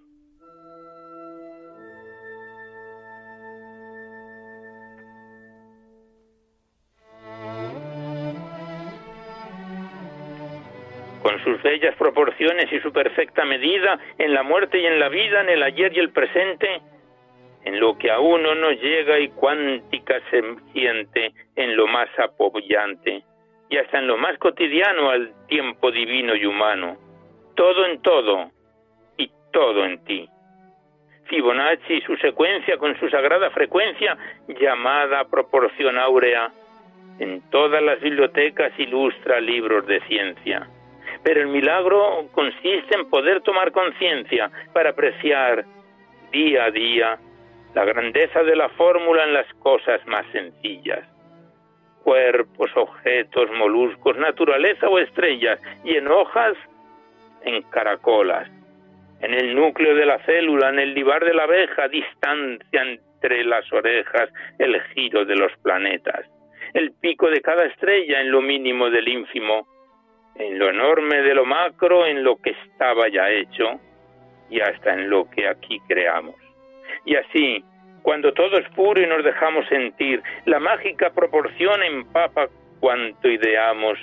con 11.22 11.44
sus 11.44 11.62
bellas 11.62 11.94
proporciones 11.98 12.72
y 12.72 12.80
su 12.80 12.94
perfecta 12.94 13.44
medida, 13.44 14.00
en 14.18 14.34
la 14.34 14.42
muerte 14.42 14.80
y 14.80 14.86
en 14.86 15.00
la 15.00 15.10
vida, 15.10 15.42
en 15.42 15.50
el 15.50 15.64
ayer 15.64 15.96
y 15.96 16.00
el 16.00 16.12
presente, 16.12 16.82
en 17.66 17.80
lo 17.80 17.98
que 17.98 18.10
a 18.10 18.20
uno 18.20 18.56
no 18.56 18.72
llega 18.72 19.20
y 19.20 19.28
cuántica 19.28 20.22
se 20.32 20.42
siente 20.72 21.34
en 21.58 21.76
lo 21.76 21.88
más 21.88 22.08
apoyante, 22.18 23.22
y 23.70 23.78
hasta 23.78 24.00
en 24.00 24.08
lo 24.08 24.18
más 24.18 24.38
cotidiano 24.38 25.10
al 25.10 25.34
tiempo 25.48 25.92
divino 25.92 26.36
y 26.36 26.46
humano. 26.46 26.98
Todo 27.56 27.86
en 27.86 28.02
todo 28.02 28.52
y 29.18 29.32
todo 29.52 29.86
en 29.86 30.04
ti. 30.06 30.30
Fibonacci 31.26 32.02
su 32.02 32.16
secuencia 32.18 32.78
con 32.78 33.00
su 33.00 33.10
sagrada 33.10 33.52
frecuencia 33.52 34.18
llamada 34.48 35.26
proporción 35.26 35.98
áurea, 35.98 36.52
en 37.20 37.42
todas 37.52 37.84
las 37.84 38.00
bibliotecas 38.00 38.72
ilustra 38.80 39.40
libros 39.40 39.86
de 39.86 40.00
ciencia 40.08 40.68
pero 41.24 41.42
el 41.42 41.48
milagro 41.48 42.28
consiste 42.32 42.96
en 42.96 43.10
poder 43.10 43.42
tomar 43.42 43.72
conciencia 43.72 44.50
para 44.74 44.92
apreciar 44.92 45.66
día 46.32 46.66
a 46.66 46.72
día 46.72 47.20
la 47.76 47.86
grandeza 47.86 48.44
de 48.44 48.56
la 48.56 48.70
fórmula 48.70 49.24
en 49.26 49.34
las 49.34 49.54
cosas 49.56 50.06
más 50.08 50.26
sencillas. 50.32 51.06
Cuerpos, 52.04 52.72
objetos, 52.76 53.52
moluscos, 53.52 54.18
naturaleza 54.18 54.88
o 54.88 55.00
estrellas, 55.00 55.60
y 55.84 55.96
en 55.96 56.08
hojas, 56.08 56.56
en 57.44 57.62
caracolas, 57.64 58.50
en 59.22 59.34
el 59.34 59.56
núcleo 59.56 59.96
de 59.96 60.06
la 60.06 60.20
célula, 60.20 60.70
en 60.70 60.80
el 60.80 60.94
libar 60.94 61.24
de 61.24 61.34
la 61.34 61.44
abeja, 61.44 61.88
distancia 61.88 62.82
entre 62.82 63.44
las 63.44 63.72
orejas, 63.74 64.30
el 64.58 64.82
giro 64.94 65.26
de 65.26 65.36
los 65.36 65.52
planetas, 65.62 66.26
el 66.74 66.92
pico 66.94 67.30
de 67.30 67.42
cada 67.42 67.66
estrella 67.66 68.22
en 68.22 68.32
lo 68.32 68.42
mínimo 68.42 68.90
del 68.90 69.08
ínfimo, 69.08 69.68
en 70.36 70.58
lo 70.58 70.70
enorme 70.70 71.22
de 71.22 71.36
lo 71.36 71.46
macro, 71.46 72.06
en 72.06 72.24
lo 72.24 72.38
que 72.38 72.52
estaba 72.52 73.10
ya 73.10 73.30
hecho 73.30 73.80
y 74.50 74.62
hasta 74.62 74.94
en 74.94 75.10
lo 75.10 75.30
que 75.30 75.48
aquí 75.48 75.80
creamos. 75.88 76.36
Y 77.06 77.16
así, 77.16 77.64
cuando 78.02 78.34
todo 78.34 78.58
es 78.58 78.68
puro 78.70 79.02
y 79.02 79.08
nos 79.08 79.24
dejamos 79.24 79.68
sentir, 79.68 80.22
la 80.46 80.60
mágica 80.60 81.10
proporción 81.12 81.84
empapa 81.84 82.50
cuanto 82.80 83.28
ideamos 83.28 84.00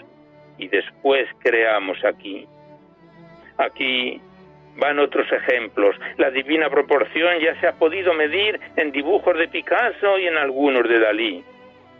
y 0.58 0.68
después 0.68 1.26
creamos 1.40 2.02
aquí. 2.04 2.46
Aquí 3.58 4.20
van 4.76 4.98
otros 4.98 5.30
ejemplos. 5.32 5.96
La 6.18 6.30
divina 6.30 6.68
proporción 6.68 7.38
ya 7.40 7.58
se 7.60 7.66
ha 7.66 7.72
podido 7.72 8.12
medir 8.14 8.60
en 8.76 8.92
dibujos 8.92 9.36
de 9.38 9.48
Picasso 9.48 10.18
y 10.18 10.26
en 10.26 10.36
algunos 10.36 10.88
de 10.88 10.98
Dalí, 10.98 11.44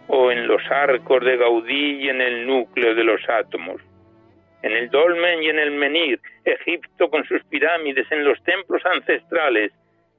o 0.08 0.30
en 0.30 0.46
los 0.46 0.62
arcos 0.70 1.24
de 1.24 1.36
Gaudí 1.36 2.02
y 2.02 2.08
en 2.08 2.20
el 2.20 2.46
núcleo 2.46 2.94
de 2.94 3.04
los 3.04 3.20
átomos 3.28 3.80
en 4.66 4.72
el 4.72 4.90
dolmen 4.90 5.42
y 5.44 5.48
en 5.48 5.60
el 5.60 5.70
menir, 5.70 6.20
Egipto 6.44 7.08
con 7.08 7.24
sus 7.24 7.42
pirámides, 7.44 8.10
en 8.10 8.24
los 8.24 8.42
templos 8.42 8.84
ancestrales 8.84 9.72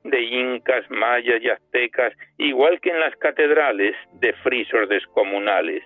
de 0.04 0.22
incas, 0.22 0.90
mayas 0.90 1.42
y 1.42 1.50
aztecas, 1.50 2.14
igual 2.38 2.80
que 2.82 2.90
en 2.90 3.00
las 3.00 3.16
catedrales 3.18 3.96
de 4.14 4.34
frisos 4.44 4.88
descomunales. 4.90 5.84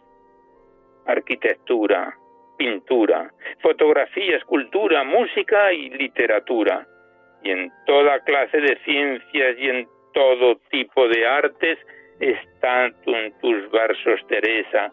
Arquitectura, 1.07 2.15
pintura, 2.57 3.31
fotografía, 3.61 4.37
escultura, 4.37 5.03
música 5.03 5.73
y 5.73 5.89
literatura. 5.89 6.87
Y 7.43 7.49
en 7.49 7.71
toda 7.87 8.19
clase 8.19 8.61
de 8.61 8.77
ciencias 8.85 9.57
y 9.57 9.69
en 9.69 9.87
todo 10.13 10.57
tipo 10.69 11.07
de 11.07 11.25
artes 11.25 11.79
están 12.19 12.93
tus 13.41 13.71
versos, 13.71 14.19
Teresa. 14.27 14.91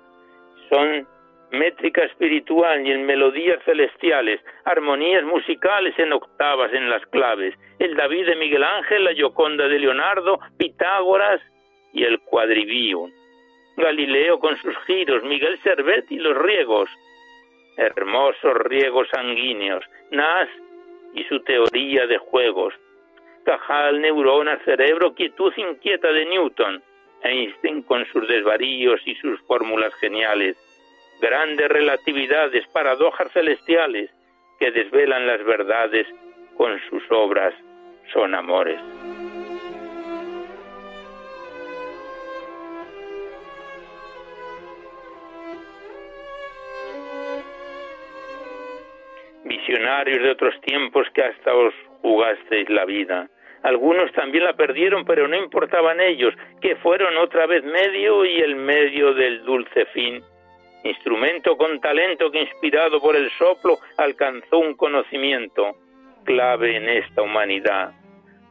Son 0.70 1.06
métrica 1.50 2.04
espiritual 2.04 2.86
y 2.86 2.92
en 2.92 3.06
melodías 3.06 3.62
celestiales, 3.64 4.40
armonías 4.64 5.24
musicales 5.24 5.98
en 5.98 6.12
octavas 6.12 6.72
en 6.72 6.90
las 6.90 7.04
claves, 7.06 7.54
el 7.78 7.96
David 7.96 8.26
de 8.26 8.36
Miguel 8.36 8.64
Ángel, 8.64 9.04
la 9.04 9.14
Gioconda 9.14 9.68
de 9.68 9.78
Leonardo, 9.78 10.38
Pitágoras 10.58 11.40
y 11.92 12.04
el 12.04 12.20
Quadrivium, 12.20 13.10
Galileo 13.76 14.38
con 14.38 14.56
sus 14.56 14.76
giros, 14.86 15.22
Miguel 15.24 15.58
Servet 15.58 16.10
y 16.10 16.18
los 16.18 16.36
riegos, 16.36 16.90
hermosos 17.76 18.54
riegos 18.64 19.08
sanguíneos, 19.10 19.84
Nas 20.10 20.48
y 21.14 21.24
su 21.24 21.40
teoría 21.40 22.06
de 22.06 22.18
juegos, 22.18 22.74
Cajal, 23.44 24.00
neurona, 24.00 24.58
cerebro, 24.64 25.14
quietud 25.14 25.52
inquieta 25.56 26.12
de 26.12 26.26
Newton, 26.26 26.82
Einstein 27.22 27.82
con 27.82 28.04
sus 28.06 28.28
desvaríos 28.28 29.00
y 29.06 29.14
sus 29.14 29.40
fórmulas 29.42 29.94
geniales, 29.94 30.56
grandes 31.20 31.68
relatividades, 31.68 32.66
paradojas 32.68 33.32
celestiales 33.32 34.10
que 34.58 34.70
desvelan 34.70 35.26
las 35.26 35.44
verdades 35.44 36.06
con 36.56 36.78
sus 36.88 37.02
obras 37.10 37.54
son 38.12 38.34
amores. 38.34 38.80
visionarios 49.68 50.22
de 50.22 50.30
otros 50.30 50.60
tiempos 50.62 51.06
que 51.14 51.22
hasta 51.22 51.54
os 51.54 51.74
jugasteis 52.02 52.68
la 52.70 52.84
vida. 52.84 53.28
Algunos 53.62 54.12
también 54.12 54.44
la 54.44 54.54
perdieron, 54.54 55.04
pero 55.04 55.26
no 55.26 55.36
importaban 55.36 56.00
ellos, 56.00 56.32
que 56.60 56.76
fueron 56.76 57.16
otra 57.16 57.46
vez 57.46 57.64
medio 57.64 58.24
y 58.24 58.40
el 58.40 58.56
medio 58.56 59.14
del 59.14 59.44
dulce 59.44 59.84
fin. 59.86 60.22
Instrumento 60.84 61.56
con 61.56 61.80
talento 61.80 62.30
que 62.30 62.42
inspirado 62.42 63.00
por 63.00 63.16
el 63.16 63.30
soplo 63.38 63.78
alcanzó 63.96 64.58
un 64.58 64.74
conocimiento 64.74 65.76
clave 66.24 66.76
en 66.76 66.88
esta 66.88 67.22
humanidad. 67.22 67.92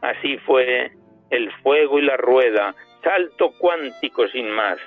Así 0.02 0.36
fue 0.38 0.90
el 1.30 1.50
fuego 1.62 1.98
y 1.98 2.02
la 2.02 2.16
rueda, 2.16 2.74
salto 3.02 3.52
cuántico 3.58 4.28
sin 4.28 4.50
más. 4.50 4.78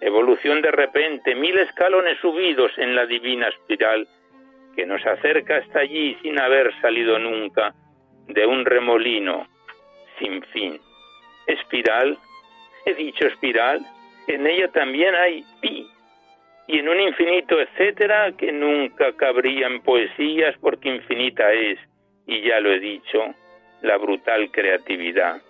Evolución 0.00 0.62
de 0.62 0.70
repente, 0.70 1.34
mil 1.34 1.58
escalones 1.58 2.18
subidos 2.20 2.72
en 2.78 2.94
la 2.94 3.06
divina 3.06 3.48
espiral 3.48 4.06
que 4.74 4.86
nos 4.86 5.04
acerca 5.04 5.58
hasta 5.58 5.80
allí 5.80 6.16
sin 6.22 6.38
haber 6.40 6.72
salido 6.80 7.18
nunca 7.18 7.74
de 8.28 8.46
un 8.46 8.64
remolino 8.64 9.46
sin 10.18 10.42
fin. 10.44 10.80
Espiral, 11.46 12.16
he 12.86 12.94
dicho 12.94 13.26
espiral, 13.26 13.84
en 14.26 14.46
ella 14.46 14.68
también 14.68 15.14
hay 15.14 15.44
pi, 15.60 15.86
y 16.70 16.78
en 16.78 16.88
un 16.88 17.00
infinito 17.00 17.60
etcétera 17.60 18.30
que 18.38 18.52
nunca 18.52 19.12
cabría 19.16 19.66
en 19.66 19.82
poesías 19.82 20.54
porque 20.60 20.88
infinita 20.88 21.52
es, 21.52 21.78
y 22.28 22.42
ya 22.42 22.60
lo 22.60 22.70
he 22.72 22.78
dicho, 22.78 23.34
la 23.82 23.96
brutal 23.96 24.52
creatividad. 24.52 25.42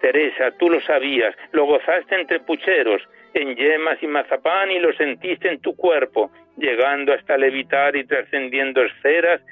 Teresa, 0.00 0.52
tú 0.56 0.70
lo 0.70 0.80
sabías, 0.82 1.34
lo 1.50 1.66
gozaste 1.66 2.14
entre 2.14 2.38
pucheros, 2.38 3.02
en 3.34 3.56
yemas 3.56 4.00
y 4.02 4.06
mazapán 4.06 4.70
y 4.70 4.78
lo 4.78 4.92
sentiste 4.92 5.48
en 5.48 5.60
tu 5.60 5.74
cuerpo, 5.74 6.30
llegando 6.56 7.12
hasta 7.12 7.36
levitar 7.36 7.96
y 7.96 8.04
trascendiendo 8.04 8.84
esferas, 8.84 9.42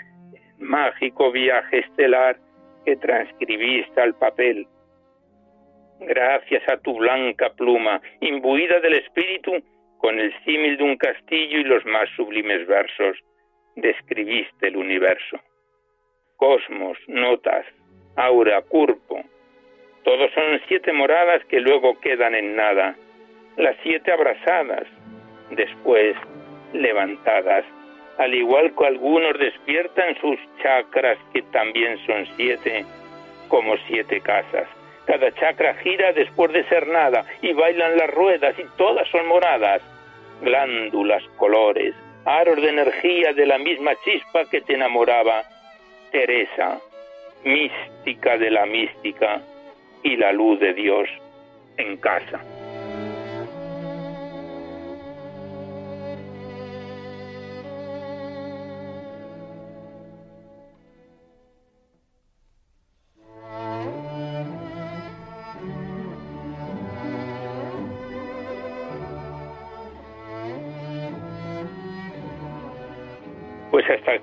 mágico 0.58 1.32
viaje 1.32 1.80
estelar 1.80 2.36
que 2.84 2.94
transcribiste 2.96 4.00
al 4.00 4.14
papel. 4.14 4.68
Gracias 6.00 6.62
a 6.70 6.76
tu 6.76 6.96
blanca 6.98 7.50
pluma, 7.54 8.00
imbuida 8.20 8.78
del 8.78 8.94
espíritu, 8.94 9.60
con 9.98 10.18
el 10.18 10.32
símil 10.44 10.76
de 10.76 10.84
un 10.84 10.96
castillo 10.96 11.58
y 11.58 11.64
los 11.64 11.84
más 11.86 12.08
sublimes 12.16 12.66
versos, 12.66 13.18
describiste 13.76 14.68
el 14.68 14.76
universo. 14.76 15.38
Cosmos, 16.36 16.98
notas, 17.08 17.66
aura, 18.16 18.62
cuerpo, 18.62 19.22
todos 20.04 20.30
son 20.32 20.60
siete 20.68 20.92
moradas 20.92 21.44
que 21.46 21.60
luego 21.60 21.98
quedan 22.00 22.34
en 22.34 22.56
nada, 22.56 22.96
las 23.56 23.76
siete 23.82 24.12
abrazadas, 24.12 24.86
después 25.50 26.16
levantadas, 26.72 27.64
al 28.18 28.34
igual 28.34 28.74
que 28.76 28.86
algunos 28.86 29.38
despiertan 29.38 30.16
sus 30.20 30.38
chakras 30.62 31.18
que 31.32 31.42
también 31.52 31.98
son 32.06 32.26
siete, 32.36 32.84
como 33.48 33.76
siete 33.86 34.20
casas. 34.20 34.68
Cada 35.08 35.32
chakra 35.32 35.72
gira 35.76 36.12
después 36.12 36.52
de 36.52 36.64
ser 36.64 36.86
nada 36.86 37.24
y 37.40 37.54
bailan 37.54 37.96
las 37.96 38.10
ruedas 38.10 38.54
y 38.58 38.64
todas 38.76 39.08
son 39.08 39.26
moradas, 39.26 39.80
glándulas, 40.42 41.22
colores, 41.38 41.94
aros 42.26 42.56
de 42.56 42.68
energía 42.68 43.32
de 43.32 43.46
la 43.46 43.56
misma 43.56 43.92
chispa 44.04 44.44
que 44.50 44.60
te 44.60 44.74
enamoraba. 44.74 45.44
Teresa, 46.12 46.78
mística 47.42 48.36
de 48.36 48.50
la 48.50 48.66
mística 48.66 49.40
y 50.02 50.16
la 50.16 50.30
luz 50.32 50.60
de 50.60 50.74
Dios 50.74 51.08
en 51.78 51.96
casa. 51.96 52.40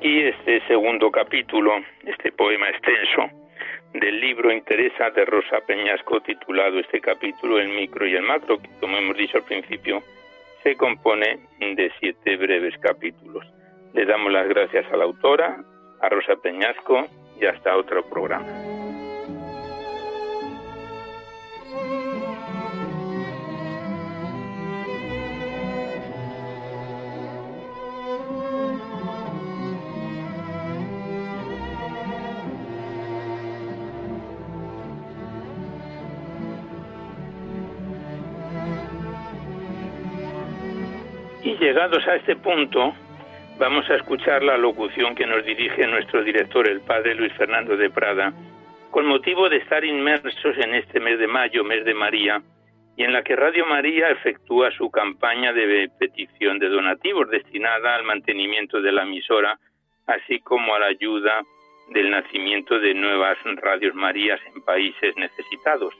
Aquí 0.05 0.21
este 0.21 0.61
segundo 0.67 1.09
capítulo, 1.09 1.83
este 2.05 2.31
poema 2.31 2.69
extenso 2.69 3.27
del 3.91 4.21
libro 4.21 4.53
Interesa 4.53 5.09
de 5.09 5.25
Rosa 5.25 5.61
Peñasco 5.65 6.21
titulado 6.21 6.77
este 6.77 7.01
capítulo 7.01 7.57
El 7.57 7.69
micro 7.69 8.05
y 8.05 8.13
el 8.13 8.21
macro, 8.21 8.59
que 8.59 8.69
como 8.79 8.97
hemos 8.97 9.17
dicho 9.17 9.39
al 9.39 9.45
principio 9.45 10.03
se 10.61 10.75
compone 10.75 11.39
de 11.59 11.91
siete 11.99 12.37
breves 12.37 12.77
capítulos. 12.81 13.47
Le 13.95 14.05
damos 14.05 14.31
las 14.31 14.47
gracias 14.47 14.85
a 14.93 14.95
la 14.95 15.05
autora, 15.05 15.63
a 15.99 16.09
Rosa 16.09 16.35
Peñasco 16.35 17.07
y 17.41 17.47
hasta 17.47 17.75
otro 17.75 18.07
programa. 18.07 18.45
Llegados 41.59 42.05
a 42.07 42.15
este 42.15 42.35
punto, 42.35 42.93
vamos 43.57 43.89
a 43.89 43.95
escuchar 43.95 44.43
la 44.43 44.57
locución 44.57 45.15
que 45.15 45.25
nos 45.25 45.45
dirige 45.45 45.87
nuestro 45.87 46.23
director, 46.23 46.67
el 46.67 46.81
padre 46.81 47.15
Luis 47.15 47.33
Fernando 47.33 47.77
de 47.77 47.89
Prada, 47.89 48.33
con 48.91 49.05
motivo 49.05 49.49
de 49.49 49.57
estar 49.57 49.83
inmersos 49.83 50.57
en 50.57 50.75
este 50.75 50.99
mes 50.99 51.19
de 51.19 51.27
mayo, 51.27 51.63
mes 51.63 51.85
de 51.85 51.93
María, 51.93 52.41
y 52.97 53.03
en 53.03 53.13
la 53.13 53.23
que 53.23 53.35
Radio 53.35 53.65
María 53.65 54.09
efectúa 54.09 54.71
su 54.71 54.89
campaña 54.89 55.51
de 55.51 55.89
petición 55.99 56.59
de 56.59 56.69
donativos 56.69 57.29
destinada 57.29 57.95
al 57.95 58.03
mantenimiento 58.03 58.81
de 58.81 58.91
la 58.91 59.03
emisora, 59.03 59.59
así 60.07 60.39
como 60.39 60.73
a 60.75 60.79
la 60.79 60.87
ayuda 60.87 61.41
del 61.89 62.09
nacimiento 62.09 62.79
de 62.79 62.93
nuevas 62.93 63.37
radios 63.61 63.93
Marías 63.95 64.39
en 64.53 64.61
países 64.63 65.15
necesitados, 65.17 65.93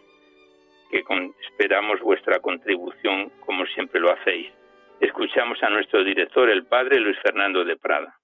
que 0.90 1.04
esperamos 1.50 2.00
vuestra 2.00 2.40
contribución 2.40 3.30
como 3.46 3.66
siempre 3.68 4.00
lo 4.00 4.12
hacéis. 4.14 4.52
Escuchamos 5.00 5.62
a 5.62 5.70
nuestro 5.70 6.04
director, 6.04 6.50
el 6.50 6.66
padre 6.66 7.00
Luis 7.00 7.18
Fernando 7.22 7.64
de 7.64 7.76
Prada. 7.76 8.20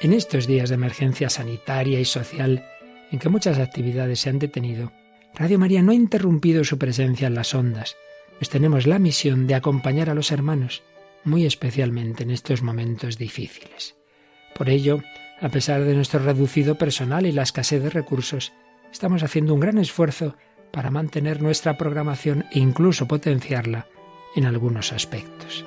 En 0.00 0.12
estos 0.12 0.46
días 0.46 0.68
de 0.68 0.74
emergencia 0.74 1.28
sanitaria 1.28 2.00
y 2.00 2.04
social, 2.04 2.64
en 3.10 3.18
que 3.18 3.28
muchas 3.28 3.58
actividades 3.58 4.20
se 4.20 4.30
han 4.30 4.38
detenido, 4.38 4.90
Radio 5.34 5.58
María 5.58 5.82
no 5.82 5.92
ha 5.92 5.94
interrumpido 5.94 6.64
su 6.64 6.78
presencia 6.78 7.28
en 7.28 7.34
las 7.34 7.54
ondas, 7.54 7.96
pues 8.38 8.50
tenemos 8.50 8.86
la 8.86 8.98
misión 8.98 9.46
de 9.46 9.54
acompañar 9.54 10.10
a 10.10 10.14
los 10.14 10.32
hermanos, 10.32 10.82
muy 11.24 11.46
especialmente 11.46 12.24
en 12.24 12.30
estos 12.30 12.62
momentos 12.62 13.16
difíciles. 13.16 13.96
Por 14.54 14.68
ello, 14.68 15.00
a 15.40 15.48
pesar 15.48 15.84
de 15.84 15.94
nuestro 15.94 16.20
reducido 16.20 16.76
personal 16.76 17.26
y 17.26 17.32
la 17.32 17.42
escasez 17.42 17.82
de 17.82 17.90
recursos, 17.90 18.52
estamos 18.90 19.22
haciendo 19.22 19.54
un 19.54 19.60
gran 19.60 19.78
esfuerzo 19.78 20.36
para 20.72 20.90
mantener 20.90 21.40
nuestra 21.42 21.78
programación 21.78 22.46
e 22.50 22.58
incluso 22.58 23.06
potenciarla 23.06 23.86
en 24.34 24.46
algunos 24.46 24.92
aspectos. 24.92 25.64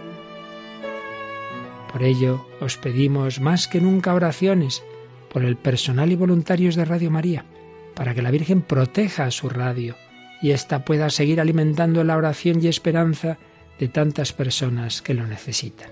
Por 1.92 2.04
ello, 2.04 2.46
os 2.60 2.76
pedimos 2.76 3.40
más 3.40 3.70
que 3.70 3.80
nunca 3.80 4.14
oraciones 4.14 4.84
por 5.32 5.46
el 5.46 5.56
personal 5.56 6.12
y 6.12 6.16
voluntarios 6.16 6.76
de 6.76 6.84
Radio 6.84 7.12
María, 7.12 7.46
para 7.94 8.14
que 8.14 8.22
la 8.22 8.32
Virgen 8.32 8.62
proteja 8.62 9.26
a 9.26 9.32
su 9.32 9.48
radio 9.48 9.96
y 10.42 10.52
ésta 10.52 10.84
pueda 10.84 11.10
seguir 11.10 11.40
alimentando 11.40 12.04
la 12.04 12.18
oración 12.18 12.62
y 12.62 12.68
esperanza 12.68 13.38
de 13.80 13.88
tantas 13.88 14.34
personas 14.34 15.02
que 15.02 15.14
lo 15.14 15.26
necesitan. 15.26 15.90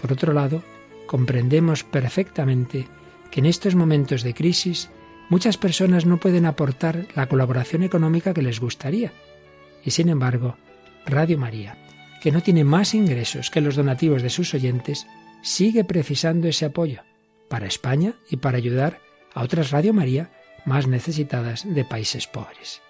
Por 0.00 0.12
otro 0.12 0.32
lado, 0.32 0.62
comprendemos 1.06 1.84
perfectamente 1.84 2.86
que 3.30 3.40
en 3.40 3.46
estos 3.46 3.74
momentos 3.74 4.22
de 4.22 4.34
crisis 4.34 4.90
Muchas 5.28 5.58
personas 5.58 6.06
no 6.06 6.18
pueden 6.18 6.46
aportar 6.46 7.06
la 7.14 7.28
colaboración 7.28 7.82
económica 7.82 8.32
que 8.32 8.42
les 8.42 8.60
gustaría. 8.60 9.12
Y 9.84 9.90
sin 9.90 10.08
embargo, 10.08 10.56
Radio 11.04 11.38
María, 11.38 11.76
que 12.22 12.32
no 12.32 12.42
tiene 12.42 12.64
más 12.64 12.94
ingresos 12.94 13.50
que 13.50 13.60
los 13.60 13.76
donativos 13.76 14.22
de 14.22 14.30
sus 14.30 14.54
oyentes, 14.54 15.06
sigue 15.42 15.84
precisando 15.84 16.48
ese 16.48 16.64
apoyo 16.64 17.02
para 17.48 17.66
España 17.66 18.14
y 18.30 18.36
para 18.36 18.56
ayudar 18.56 19.00
a 19.34 19.42
otras 19.42 19.70
Radio 19.70 19.92
María 19.92 20.30
más 20.64 20.86
necesitadas 20.86 21.64
de 21.66 21.84
países 21.84 22.26
pobres. 22.26 22.80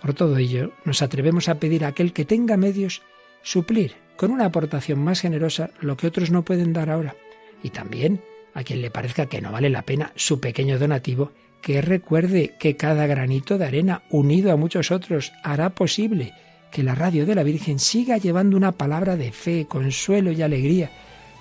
Por 0.00 0.14
todo 0.14 0.38
ello, 0.38 0.72
nos 0.84 1.02
atrevemos 1.02 1.48
a 1.48 1.60
pedir 1.60 1.84
a 1.84 1.88
aquel 1.88 2.12
que 2.12 2.24
tenga 2.24 2.56
medios 2.56 3.02
suplir 3.42 3.94
con 4.16 4.30
una 4.30 4.46
aportación 4.46 4.98
más 5.02 5.20
generosa 5.20 5.70
lo 5.80 5.96
que 5.96 6.06
otros 6.06 6.30
no 6.30 6.44
pueden 6.44 6.72
dar 6.72 6.90
ahora, 6.90 7.16
y 7.62 7.70
también 7.70 8.22
a 8.54 8.64
quien 8.64 8.80
le 8.80 8.90
parezca 8.90 9.26
que 9.26 9.40
no 9.40 9.52
vale 9.52 9.70
la 9.70 9.82
pena 9.82 10.12
su 10.16 10.40
pequeño 10.40 10.78
donativo 10.78 11.32
que 11.60 11.80
recuerde 11.82 12.54
que 12.58 12.76
cada 12.76 13.06
granito 13.06 13.58
de 13.58 13.66
arena 13.66 14.02
unido 14.10 14.52
a 14.52 14.56
muchos 14.56 14.90
otros 14.90 15.32
hará 15.42 15.70
posible 15.70 16.32
que 16.70 16.82
la 16.82 16.94
radio 16.94 17.26
de 17.26 17.34
la 17.34 17.42
Virgen 17.42 17.78
siga 17.78 18.16
llevando 18.16 18.56
una 18.56 18.72
palabra 18.72 19.16
de 19.16 19.32
fe, 19.32 19.66
consuelo 19.68 20.30
y 20.32 20.42
alegría 20.42 20.90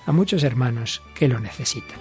a 0.06 0.12
muchos 0.12 0.44
hermanos 0.44 1.02
que 1.16 1.28
lo 1.28 1.40
necesitan. 1.40 1.98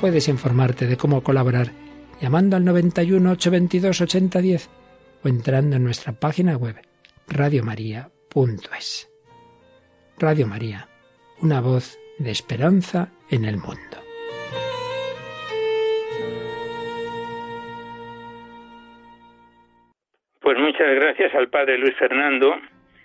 Puedes 0.00 0.28
informarte 0.28 0.86
de 0.86 0.96
cómo 0.96 1.22
colaborar 1.22 1.72
llamando 2.20 2.56
al 2.56 2.64
91 2.64 3.30
822 3.32 4.00
8010 4.00 4.70
o 5.24 5.28
entrando 5.28 5.76
en 5.76 5.84
nuestra 5.84 6.12
página 6.12 6.56
web 6.56 6.76
radiomaria.es. 7.26 9.08
Radio 10.18 10.46
María, 10.46 10.88
una 11.40 11.60
voz 11.60 11.98
de 12.18 12.30
esperanza 12.30 13.12
en 13.30 13.44
el 13.44 13.56
mundo. 13.56 13.98
Pues 20.40 20.58
muchas 20.58 20.94
gracias 20.94 21.34
al 21.34 21.48
Padre 21.48 21.76
Luis 21.78 21.94
Fernando, 21.96 22.54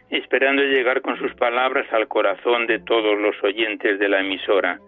esperando 0.09 0.63
llegar 0.63 1.01
con 1.01 1.17
sus 1.17 1.33
palabras 1.35 1.85
al 1.91 2.07
corazón 2.07 2.67
de 2.67 2.79
todos 2.79 3.19
los 3.19 3.35
oyentes 3.43 3.99
de 3.99 4.07
la 4.07 4.21
emisora, 4.21 4.79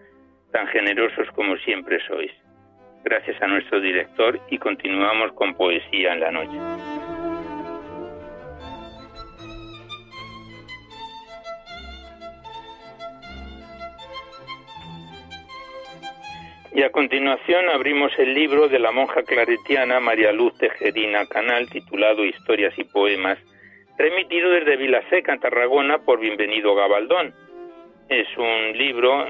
tan 0.52 0.66
generosos 0.68 1.28
como 1.34 1.56
siempre 1.58 1.98
sois. 2.06 2.32
Gracias 3.04 3.40
a 3.42 3.46
nuestro 3.46 3.80
director 3.80 4.40
y 4.50 4.58
continuamos 4.58 5.32
con 5.32 5.54
Poesía 5.54 6.14
en 6.14 6.20
la 6.20 6.30
Noche. 6.30 6.95
Y 16.76 16.82
a 16.82 16.90
continuación 16.90 17.70
abrimos 17.70 18.12
el 18.18 18.34
libro 18.34 18.68
de 18.68 18.78
la 18.78 18.92
monja 18.92 19.22
claretiana 19.22 19.98
María 19.98 20.30
Luz 20.30 20.52
Tejerina 20.58 21.24
Canal 21.24 21.70
titulado 21.70 22.22
Historias 22.22 22.74
y 22.76 22.84
Poemas, 22.84 23.38
remitido 23.96 24.50
desde 24.50 24.76
Vilaseca, 24.76 25.38
Tarragona, 25.38 26.04
por 26.04 26.20
Bienvenido 26.20 26.74
Gabaldón. 26.74 27.32
Es 28.10 28.28
un 28.36 28.76
libro 28.76 29.26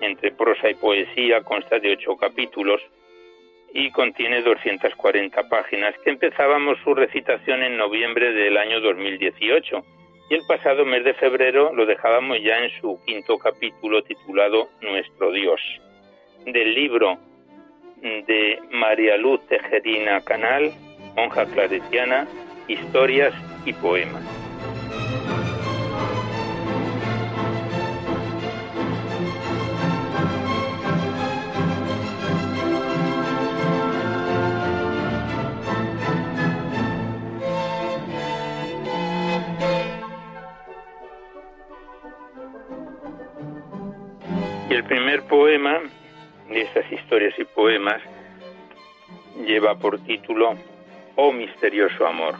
entre 0.00 0.32
prosa 0.32 0.70
y 0.70 0.74
poesía, 0.74 1.42
consta 1.42 1.78
de 1.78 1.92
ocho 1.92 2.16
capítulos 2.16 2.80
y 3.74 3.90
contiene 3.90 4.40
240 4.40 5.50
páginas, 5.50 5.94
que 6.02 6.08
empezábamos 6.08 6.78
su 6.82 6.94
recitación 6.94 7.62
en 7.62 7.76
noviembre 7.76 8.32
del 8.32 8.56
año 8.56 8.80
2018 8.80 9.82
y 10.30 10.34
el 10.34 10.46
pasado 10.48 10.86
mes 10.86 11.04
de 11.04 11.12
febrero 11.12 11.74
lo 11.74 11.84
dejábamos 11.84 12.38
ya 12.42 12.56
en 12.64 12.70
su 12.80 12.98
quinto 13.04 13.36
capítulo 13.36 14.02
titulado 14.02 14.70
Nuestro 14.80 15.30
Dios 15.30 15.60
del 16.46 16.74
libro 16.74 17.18
de 18.00 18.60
María 18.70 19.16
Luz 19.16 19.40
Tejerina 19.48 20.20
Canal, 20.20 20.72
monja 21.16 21.44
claretiana, 21.44 22.26
historias 22.68 23.34
y 23.64 23.72
poemas. 23.72 24.22
El 44.70 44.84
primer 44.84 45.22
poema 45.24 45.80
de 46.48 46.60
estas 46.60 46.90
historias 46.92 47.34
y 47.38 47.44
poemas 47.44 48.00
lleva 49.44 49.78
por 49.78 49.98
título 50.04 50.56
Oh 51.16 51.32
misterioso 51.32 52.06
amor. 52.06 52.34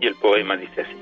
Y 0.00 0.06
el 0.06 0.14
poema 0.16 0.56
dice 0.56 0.82
así. 0.82 0.96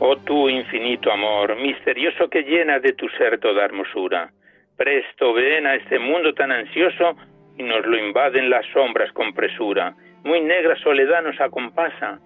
Oh 0.00 0.16
tú 0.16 0.48
infinito 0.48 1.12
amor, 1.12 1.56
misterioso 1.56 2.28
que 2.28 2.42
llena 2.42 2.80
de 2.80 2.92
tu 2.94 3.08
ser 3.10 3.38
toda 3.38 3.64
hermosura, 3.64 4.32
presto 4.76 5.32
ven 5.32 5.66
a 5.66 5.76
este 5.76 5.98
mundo 6.00 6.34
tan 6.34 6.50
ansioso 6.50 7.14
y 7.56 7.62
nos 7.62 7.86
lo 7.86 7.96
invaden 7.96 8.50
las 8.50 8.66
sombras 8.72 9.12
con 9.12 9.32
presura. 9.32 9.94
Muy 10.24 10.40
negra 10.40 10.74
soledad 10.82 11.22
nos 11.22 11.40
acompasa, 11.40 12.18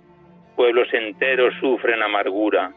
pueblos 0.56 0.88
enteros 0.94 1.54
sufren 1.60 2.02
amargura 2.02 2.72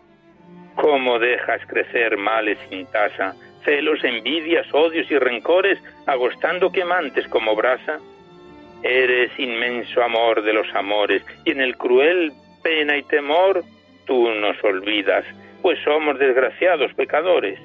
¿Cómo 0.81 1.19
dejas 1.19 1.59
crecer 1.67 2.15
males 2.15 2.57
sin 2.69 2.85
tasa, 2.85 3.35
celos, 3.65 4.01
envidias, 4.01 4.65
odios 4.73 5.11
y 5.11 5.17
rencores, 5.19 5.77
agostando 6.05 6.71
quemantes 6.71 7.27
como 7.27 7.53
brasa? 7.53 7.99
Eres 8.81 9.29
inmenso 9.37 10.01
amor 10.01 10.41
de 10.41 10.53
los 10.53 10.73
amores, 10.73 11.21
y 11.43 11.51
en 11.51 11.59
el 11.59 11.75
cruel 11.75 12.31
pena 12.63 12.95
y 12.95 13.03
temor 13.03 13.61
tú 14.05 14.31
nos 14.31 14.63
olvidas, 14.63 15.25
pues 15.61 15.77
somos 15.83 16.17
desgraciados 16.17 16.93
pecadores. 16.93 17.59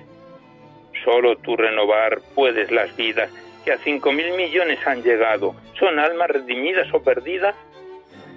Solo 1.05 1.37
tú 1.37 1.57
renovar 1.57 2.19
puedes 2.35 2.73
las 2.73 2.97
vidas 2.97 3.31
que 3.65 3.71
a 3.71 3.79
cinco 3.79 4.11
mil 4.11 4.33
millones 4.33 4.85
han 4.89 5.05
llegado. 5.05 5.55
¿Son 5.79 6.01
almas 6.01 6.31
redimidas 6.31 6.93
o 6.93 7.01
perdidas? 7.01 7.55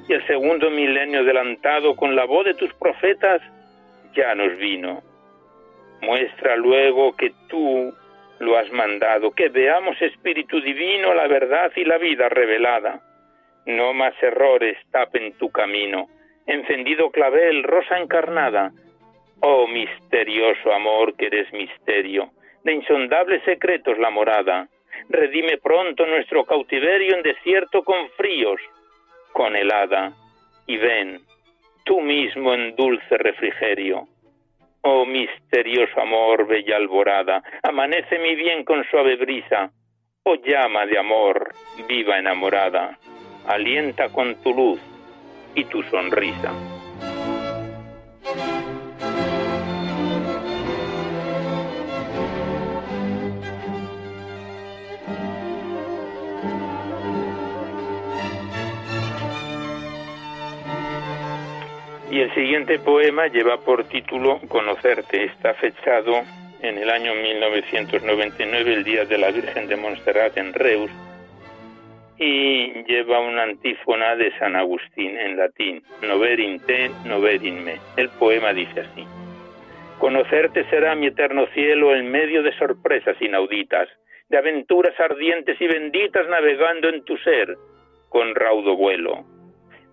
Y 0.07 0.13
el 0.13 0.25
segundo 0.27 0.69
milenio 0.69 1.21
adelantado 1.21 1.95
con 1.95 2.15
la 2.15 2.25
voz 2.25 2.45
de 2.45 2.53
tus 2.53 2.71
profetas 2.75 3.41
ya 4.17 4.33
nos 4.35 4.57
vino. 4.57 5.03
Muestra 6.01 6.55
luego 6.55 7.15
que 7.15 7.31
tú 7.47 7.93
lo 8.39 8.57
has 8.57 8.71
mandado, 8.71 9.31
que 9.31 9.49
veamos, 9.49 10.01
Espíritu 10.01 10.59
Divino, 10.61 11.13
la 11.13 11.27
verdad 11.27 11.71
y 11.75 11.83
la 11.85 11.97
vida 11.97 12.29
revelada. 12.29 13.01
No 13.65 13.93
más 13.93 14.13
errores 14.21 14.77
tapen 14.91 15.33
tu 15.37 15.49
camino, 15.51 16.07
encendido 16.45 17.11
clavel, 17.11 17.63
rosa 17.63 17.99
encarnada. 17.99 18.71
Oh 19.41 19.67
misterioso 19.67 20.73
amor 20.73 21.15
que 21.15 21.27
eres 21.27 21.51
misterio, 21.53 22.31
de 22.63 22.73
insondables 22.73 23.43
secretos 23.43 23.97
la 23.99 24.09
morada. 24.09 24.67
Redime 25.09 25.57
pronto 25.57 26.05
nuestro 26.05 26.43
cautiverio 26.45 27.15
en 27.15 27.23
desierto 27.23 27.83
con 27.83 28.09
fríos, 28.17 28.59
con 29.31 29.55
helada. 29.55 30.13
Y 30.65 30.77
ven, 30.77 31.21
tú 31.87 32.01
mismo 32.01 32.53
en 32.53 32.75
dulce 32.75 33.17
refrigerio. 33.17 34.07
Oh 34.81 35.05
misterioso 35.05 35.99
amor, 36.01 36.45
bella 36.45 36.75
alborada, 36.75 37.41
amanece 37.63 38.19
mi 38.19 38.35
bien 38.35 38.65
con 38.65 38.83
suave 38.91 39.15
brisa. 39.15 39.71
Oh 40.23 40.35
llama 40.35 40.85
de 40.85 40.99
amor, 40.99 41.53
viva 41.87 42.19
enamorada, 42.19 42.99
alienta 43.47 44.09
con 44.09 44.35
tu 44.43 44.53
luz 44.53 44.81
y 45.55 45.63
tu 45.65 45.81
sonrisa. 45.83 46.51
Y 62.17 62.21
el 62.21 62.33
siguiente 62.33 62.79
poema 62.79 63.27
lleva 63.27 63.57
por 63.57 63.83
título 63.83 64.39
Conocerte. 64.47 65.25
Está 65.25 65.53
fechado 65.53 66.23
en 66.63 66.79
el 66.79 66.89
año 66.89 67.13
1999, 67.13 68.73
el 68.73 68.83
Día 68.83 69.05
de 69.05 69.19
la 69.19 69.29
Virgen 69.29 69.67
de 69.67 69.75
Montserrat 69.75 70.35
en 70.35 70.51
Reus, 70.51 70.89
y 72.17 72.73
lleva 72.85 73.19
una 73.19 73.43
antífona 73.43 74.15
de 74.15 74.35
San 74.39 74.55
Agustín 74.55 75.15
en 75.15 75.37
latín, 75.37 75.83
Nover 76.01 76.39
in 76.39 76.59
te, 76.61 76.89
nover 77.05 77.45
in 77.45 77.63
me. 77.63 77.75
El 77.97 78.09
poema 78.09 78.51
dice 78.51 78.79
así. 78.79 79.05
Conocerte 79.99 80.67
será 80.71 80.95
mi 80.95 81.05
eterno 81.05 81.45
cielo 81.53 81.93
en 81.93 82.09
medio 82.09 82.41
de 82.41 82.51
sorpresas 82.57 83.15
inauditas, 83.21 83.89
de 84.29 84.39
aventuras 84.39 84.99
ardientes 84.99 85.61
y 85.61 85.67
benditas 85.67 86.27
navegando 86.27 86.89
en 86.89 87.03
tu 87.03 87.15
ser 87.17 87.55
con 88.09 88.33
raudo 88.33 88.75
vuelo. 88.75 89.23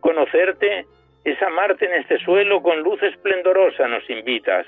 Conocerte 0.01 0.87
es 1.25 1.41
amarte 1.43 1.87
en 1.87 1.95
este 1.95 2.19
suelo 2.19 2.63
con 2.63 2.81
luz 2.83 3.03
esplendorosa 3.03 3.89
nos 3.89 4.09
invitas 4.11 4.67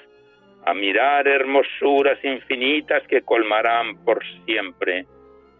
a 0.65 0.75
mirar 0.75 1.29
hermosuras 1.29 2.19
infinitas 2.25 3.07
que 3.07 3.23
colmarán 3.23 4.03
por 4.05 4.25
siempre 4.45 5.07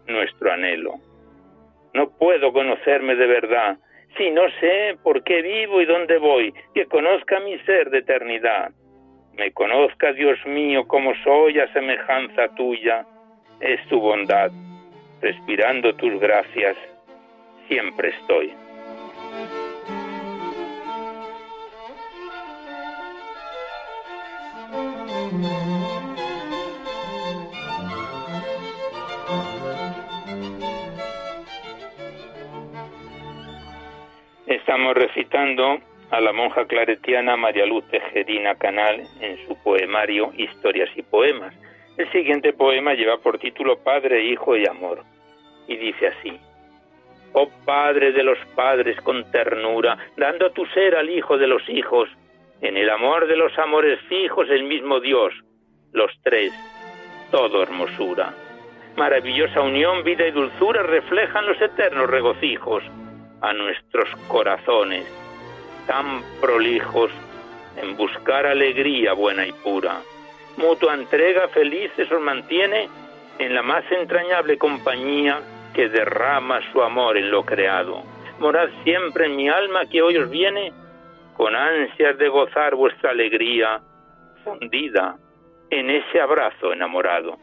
nuestro 0.07 0.51
anhelo. 0.51 0.95
No 1.93 2.09
puedo 2.17 2.51
conocerme 2.51 3.15
de 3.15 3.27
verdad 3.27 3.77
si 4.17 4.31
no 4.31 4.43
sé 4.59 4.97
por 5.03 5.23
qué 5.23 5.41
vivo 5.41 5.81
y 5.81 5.85
dónde 5.85 6.17
voy, 6.17 6.53
que 6.73 6.87
conozca 6.87 7.39
mi 7.39 7.57
ser 7.59 7.89
de 7.89 7.99
eternidad. 7.99 8.71
Me 9.33 9.51
conozca, 9.51 10.11
Dios 10.13 10.39
mío, 10.47 10.87
como 10.87 11.13
soy 11.23 11.59
a 11.59 11.71
semejanza 11.71 12.47
tuya, 12.55 13.05
es 13.59 13.85
tu 13.87 13.99
bondad. 13.99 14.51
Respirando 15.21 15.95
tus 15.95 16.19
gracias, 16.19 16.75
siempre 17.67 18.09
estoy. 18.09 18.66
Estamos 34.67 34.95
recitando 34.95 35.77
a 36.11 36.19
la 36.19 36.33
monja 36.33 36.65
claretiana 36.65 37.37
María 37.37 37.65
Luz 37.65 37.87
Tejerina 37.87 38.53
Canal 38.55 39.01
en 39.21 39.47
su 39.47 39.55
poemario 39.63 40.33
Historias 40.35 40.89
y 40.97 41.03
Poemas. 41.03 41.55
El 41.97 42.11
siguiente 42.11 42.51
poema 42.51 42.93
lleva 42.93 43.17
por 43.19 43.39
título 43.39 43.81
Padre, 43.81 44.25
Hijo 44.25 44.57
y 44.57 44.67
Amor 44.67 45.05
y 45.69 45.77
dice 45.77 46.07
así. 46.07 46.37
Oh 47.31 47.49
Padre 47.63 48.11
de 48.11 48.23
los 48.23 48.37
padres 48.57 48.99
con 49.03 49.31
ternura, 49.31 49.97
dando 50.17 50.51
tu 50.51 50.65
ser 50.65 50.97
al 50.97 51.09
Hijo 51.09 51.37
de 51.37 51.47
los 51.47 51.61
hijos, 51.69 52.09
en 52.59 52.75
el 52.75 52.89
amor 52.89 53.25
de 53.27 53.37
los 53.37 53.57
amores 53.57 54.01
fijos 54.09 54.49
el 54.49 54.65
mismo 54.65 54.99
Dios, 54.99 55.33
los 55.93 56.11
tres, 56.23 56.51
todo 57.31 57.63
hermosura. 57.63 58.33
Maravillosa 58.97 59.61
unión, 59.61 60.03
vida 60.03 60.27
y 60.27 60.31
dulzura 60.31 60.83
reflejan 60.83 61.45
los 61.45 61.61
eternos 61.61 62.09
regocijos 62.09 62.83
a 63.41 63.53
nuestros 63.53 64.09
corazones, 64.27 65.05
tan 65.85 66.23
prolijos 66.41 67.11
en 67.81 67.95
buscar 67.95 68.45
alegría 68.45 69.13
buena 69.13 69.45
y 69.45 69.51
pura. 69.51 70.01
Mutua 70.57 70.95
entrega 70.95 71.47
felices 71.49 72.11
os 72.11 72.21
mantiene 72.21 72.89
en 73.37 73.53
la 73.53 73.61
más 73.61 73.83
entrañable 73.91 74.57
compañía 74.57 75.39
que 75.73 75.89
derrama 75.89 76.59
su 76.71 76.81
amor 76.81 77.17
en 77.17 77.29
lo 77.29 77.45
creado. 77.45 78.03
Morad 78.39 78.69
siempre 78.83 79.27
en 79.27 79.35
mi 79.35 79.47
alma 79.49 79.85
que 79.85 80.01
hoy 80.01 80.17
os 80.17 80.29
viene 80.29 80.73
con 81.35 81.55
ansias 81.55 82.17
de 82.17 82.27
gozar 82.29 82.75
vuestra 82.75 83.11
alegría 83.11 83.79
fundida 84.43 85.17
en 85.69 85.89
ese 85.89 86.19
abrazo 86.19 86.73
enamorado. 86.73 87.37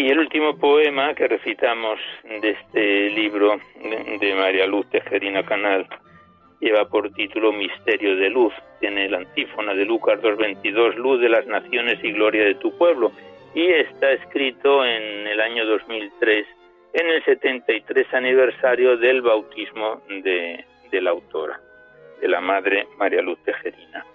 Y 0.00 0.08
el 0.08 0.18
último 0.18 0.56
poema 0.56 1.12
que 1.14 1.28
recitamos 1.28 2.00
de 2.24 2.52
este 2.52 3.10
libro 3.10 3.60
de 4.18 4.34
María 4.34 4.66
Luz 4.66 4.88
Tejerina 4.88 5.44
Canal 5.44 5.86
lleva 6.58 6.88
por 6.88 7.12
título 7.12 7.52
Misterio 7.52 8.16
de 8.16 8.30
Luz. 8.30 8.54
Tiene 8.80 9.10
la 9.10 9.18
antífona 9.18 9.74
de 9.74 9.84
Lucas 9.84 10.18
2.22, 10.22 10.94
Luz 10.94 11.20
de 11.20 11.28
las 11.28 11.46
Naciones 11.46 12.02
y 12.02 12.12
Gloria 12.12 12.46
de 12.46 12.54
tu 12.54 12.74
pueblo. 12.78 13.12
Y 13.54 13.66
está 13.66 14.10
escrito 14.12 14.86
en 14.86 15.26
el 15.26 15.38
año 15.38 15.66
2003, 15.66 16.46
en 16.94 17.06
el 17.06 17.22
73 17.22 18.06
aniversario 18.14 18.96
del 18.96 19.20
bautismo 19.20 20.00
de, 20.08 20.64
de 20.90 21.00
la 21.02 21.10
autora, 21.10 21.60
de 22.22 22.28
la 22.28 22.40
Madre 22.40 22.86
María 22.96 23.20
Luz 23.20 23.38
Tejerina. 23.44 24.06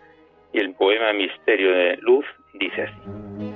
Y 0.52 0.62
el 0.62 0.74
poema 0.74 1.13
Misterio 1.13 1.71
de 1.71 1.98
Luz 1.98 2.26
dice 2.56 2.82
así. 2.82 3.55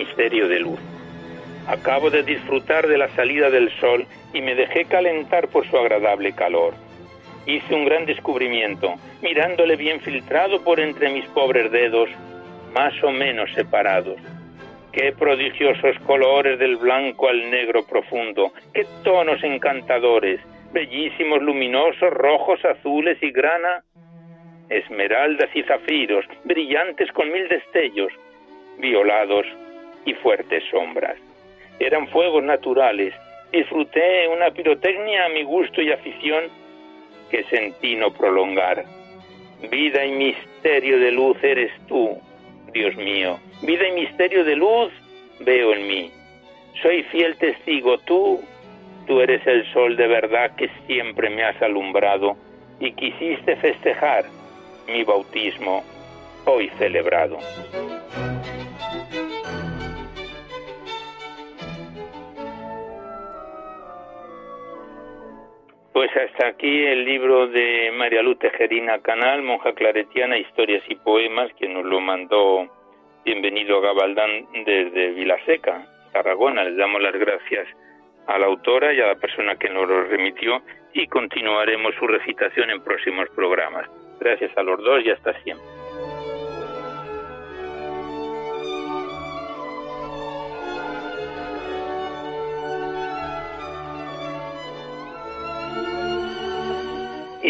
Misterio 0.00 0.48
de 0.48 0.60
luz. 0.60 0.80
Acabo 1.66 2.10
de 2.10 2.22
disfrutar 2.22 2.86
de 2.88 2.96
la 2.96 3.08
salida 3.10 3.50
del 3.50 3.70
sol 3.80 4.06
y 4.32 4.40
me 4.40 4.54
dejé 4.54 4.86
calentar 4.86 5.48
por 5.48 5.66
su 5.68 5.76
agradable 5.76 6.32
calor. 6.32 6.72
Hice 7.46 7.74
un 7.74 7.84
gran 7.84 8.06
descubrimiento, 8.06 8.94
mirándole 9.22 9.76
bien 9.76 10.00
filtrado 10.00 10.62
por 10.64 10.80
entre 10.80 11.10
mis 11.10 11.26
pobres 11.26 11.70
dedos, 11.70 12.08
más 12.72 12.94
o 13.02 13.10
menos 13.10 13.52
separados. 13.52 14.16
Qué 14.92 15.12
prodigiosos 15.12 15.98
colores 16.06 16.58
del 16.58 16.76
blanco 16.76 17.28
al 17.28 17.50
negro 17.50 17.84
profundo, 17.84 18.52
qué 18.72 18.86
tonos 19.04 19.42
encantadores, 19.44 20.40
bellísimos 20.72 21.42
luminosos, 21.42 22.10
rojos, 22.10 22.64
azules 22.64 23.18
y 23.22 23.30
grana, 23.30 23.84
esmeraldas 24.70 25.50
y 25.54 25.62
zafiros, 25.64 26.24
brillantes 26.44 27.12
con 27.12 27.30
mil 27.30 27.46
destellos, 27.48 28.12
violados, 28.78 29.46
y 30.04 30.14
fuertes 30.14 30.62
sombras. 30.70 31.16
Eran 31.78 32.08
fuegos 32.08 32.42
naturales. 32.42 33.14
Disfruté 33.52 34.28
una 34.28 34.50
pirotecnia 34.50 35.26
a 35.26 35.28
mi 35.30 35.42
gusto 35.42 35.82
y 35.82 35.90
afición 35.90 36.44
que 37.30 37.44
sentí 37.44 37.96
no 37.96 38.12
prolongar. 38.12 38.84
Vida 39.70 40.04
y 40.04 40.12
misterio 40.12 40.98
de 40.98 41.12
luz 41.12 41.36
eres 41.42 41.72
tú, 41.86 42.18
Dios 42.72 42.94
mío. 42.96 43.38
Vida 43.62 43.88
y 43.88 43.92
misterio 43.92 44.44
de 44.44 44.56
luz 44.56 44.92
veo 45.40 45.72
en 45.74 45.86
mí. 45.86 46.10
Soy 46.82 47.02
fiel 47.04 47.36
testigo, 47.36 47.98
tú, 47.98 48.40
tú 49.06 49.20
eres 49.20 49.46
el 49.46 49.70
sol 49.72 49.96
de 49.96 50.06
verdad 50.06 50.54
que 50.56 50.70
siempre 50.86 51.28
me 51.30 51.44
has 51.44 51.60
alumbrado 51.60 52.36
y 52.78 52.92
quisiste 52.92 53.56
festejar 53.56 54.24
mi 54.86 55.04
bautismo 55.04 55.84
hoy 56.46 56.70
celebrado. 56.78 57.38
Pues 65.92 66.10
hasta 66.16 66.46
aquí 66.46 66.86
el 66.86 67.04
libro 67.04 67.48
de 67.48 67.90
María 67.92 68.22
Luz 68.22 68.38
Tejerina 68.38 69.00
Canal, 69.00 69.42
monja 69.42 69.72
claretiana, 69.72 70.38
historias 70.38 70.84
y 70.88 70.94
poemas, 70.94 71.52
que 71.58 71.68
nos 71.68 71.84
lo 71.84 72.00
mandó 72.00 72.68
bienvenido 73.24 73.80
Gabaldán 73.80 74.46
desde 74.64 75.10
Vilaseca, 75.10 75.84
Tarragona. 76.12 76.62
Les 76.62 76.76
damos 76.76 77.02
las 77.02 77.14
gracias 77.14 77.66
a 78.28 78.38
la 78.38 78.46
autora 78.46 78.92
y 78.94 79.00
a 79.00 79.08
la 79.08 79.16
persona 79.16 79.56
que 79.56 79.68
nos 79.68 79.88
lo 79.88 80.04
remitió 80.04 80.62
y 80.92 81.08
continuaremos 81.08 81.92
su 81.96 82.06
recitación 82.06 82.70
en 82.70 82.84
próximos 82.84 83.28
programas. 83.34 83.88
Gracias 84.20 84.56
a 84.56 84.62
los 84.62 84.78
dos 84.84 85.04
y 85.04 85.10
hasta 85.10 85.32
siempre. 85.42 85.79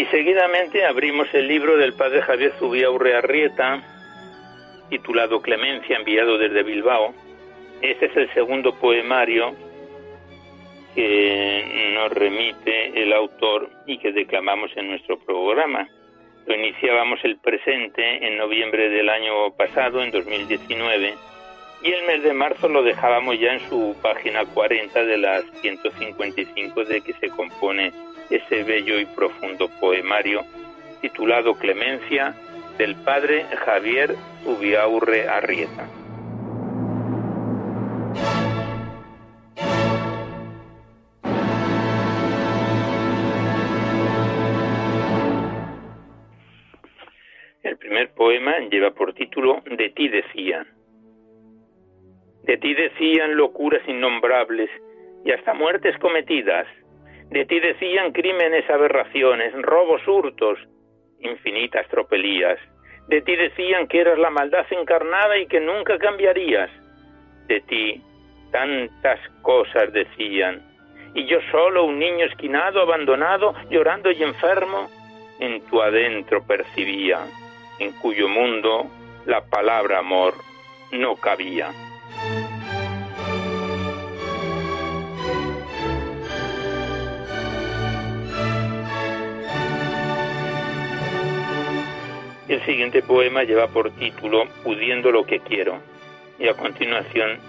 Y 0.01 0.05
seguidamente 0.07 0.83
abrimos 0.83 1.31
el 1.31 1.47
libro 1.47 1.77
del 1.77 1.93
padre 1.93 2.23
Javier 2.23 2.53
Zubiaurre 2.57 3.15
Arrieta, 3.15 3.83
titulado 4.89 5.43
Clemencia, 5.43 5.95
enviado 5.95 6.39
desde 6.39 6.63
Bilbao. 6.63 7.13
Este 7.83 8.07
es 8.07 8.17
el 8.17 8.33
segundo 8.33 8.73
poemario 8.79 9.53
que 10.95 11.91
nos 11.93 12.11
remite 12.13 12.99
el 12.99 13.13
autor 13.13 13.69
y 13.85 13.99
que 13.99 14.11
declamamos 14.11 14.71
en 14.75 14.89
nuestro 14.89 15.19
programa. 15.19 15.87
Lo 16.47 16.55
iniciábamos 16.55 17.19
el 17.23 17.37
presente 17.37 18.25
en 18.25 18.39
noviembre 18.39 18.89
del 18.89 19.07
año 19.07 19.51
pasado, 19.55 20.01
en 20.01 20.09
2019, 20.09 21.13
y 21.83 21.91
el 21.91 22.07
mes 22.07 22.23
de 22.23 22.33
marzo 22.33 22.67
lo 22.67 22.81
dejábamos 22.81 23.39
ya 23.39 23.53
en 23.53 23.59
su 23.69 23.95
página 24.01 24.45
40 24.45 25.03
de 25.03 25.17
las 25.19 25.43
155 25.61 26.85
de 26.85 27.01
que 27.01 27.13
se 27.13 27.29
compone 27.29 27.91
ese 28.31 28.63
bello 28.63 28.97
y 28.99 29.05
profundo 29.05 29.69
poemario 29.79 30.41
titulado 31.01 31.55
Clemencia 31.55 32.33
del 32.77 32.95
padre 32.95 33.43
Javier 33.65 34.15
Ubiaurre 34.45 35.27
Arrieta. 35.27 35.87
El 47.63 47.77
primer 47.77 48.13
poema 48.13 48.57
lleva 48.71 48.91
por 48.91 49.13
título 49.13 49.61
De 49.77 49.89
ti 49.89 50.07
decían. 50.07 50.67
De 52.43 52.57
ti 52.57 52.73
decían 52.73 53.35
locuras 53.35 53.81
innombrables 53.87 54.69
y 55.25 55.31
hasta 55.31 55.53
muertes 55.53 55.97
cometidas 55.99 56.65
de 57.31 57.45
ti 57.45 57.61
decían 57.61 58.11
crímenes, 58.11 58.69
aberraciones, 58.69 59.53
robos, 59.61 60.05
hurtos, 60.05 60.59
infinitas 61.19 61.87
tropelías. 61.87 62.59
De 63.07 63.21
ti 63.21 63.37
decían 63.37 63.87
que 63.87 64.01
eras 64.01 64.19
la 64.19 64.29
maldad 64.29 64.65
encarnada 64.69 65.37
y 65.37 65.47
que 65.47 65.61
nunca 65.61 65.97
cambiarías. 65.97 66.69
De 67.47 67.61
ti 67.61 68.01
tantas 68.51 69.19
cosas 69.41 69.93
decían. 69.93 70.61
Y 71.13 71.25
yo 71.25 71.39
solo, 71.51 71.85
un 71.85 71.99
niño 71.99 72.25
esquinado, 72.25 72.81
abandonado, 72.81 73.53
llorando 73.69 74.11
y 74.11 74.23
enfermo, 74.23 74.89
en 75.39 75.65
tu 75.67 75.81
adentro 75.81 76.45
percibía, 76.45 77.19
en 77.79 77.93
cuyo 77.93 78.27
mundo 78.27 78.87
la 79.25 79.41
palabra 79.45 79.99
amor 79.99 80.33
no 80.91 81.15
cabía. 81.15 81.69
El 92.61 92.67
siguiente 92.67 93.01
poema 93.01 93.41
lleva 93.43 93.69
por 93.69 93.89
título 93.89 94.43
Pudiendo 94.63 95.11
lo 95.11 95.25
que 95.25 95.39
quiero 95.39 95.79
y 96.37 96.47
a 96.47 96.53
continuación 96.53 97.39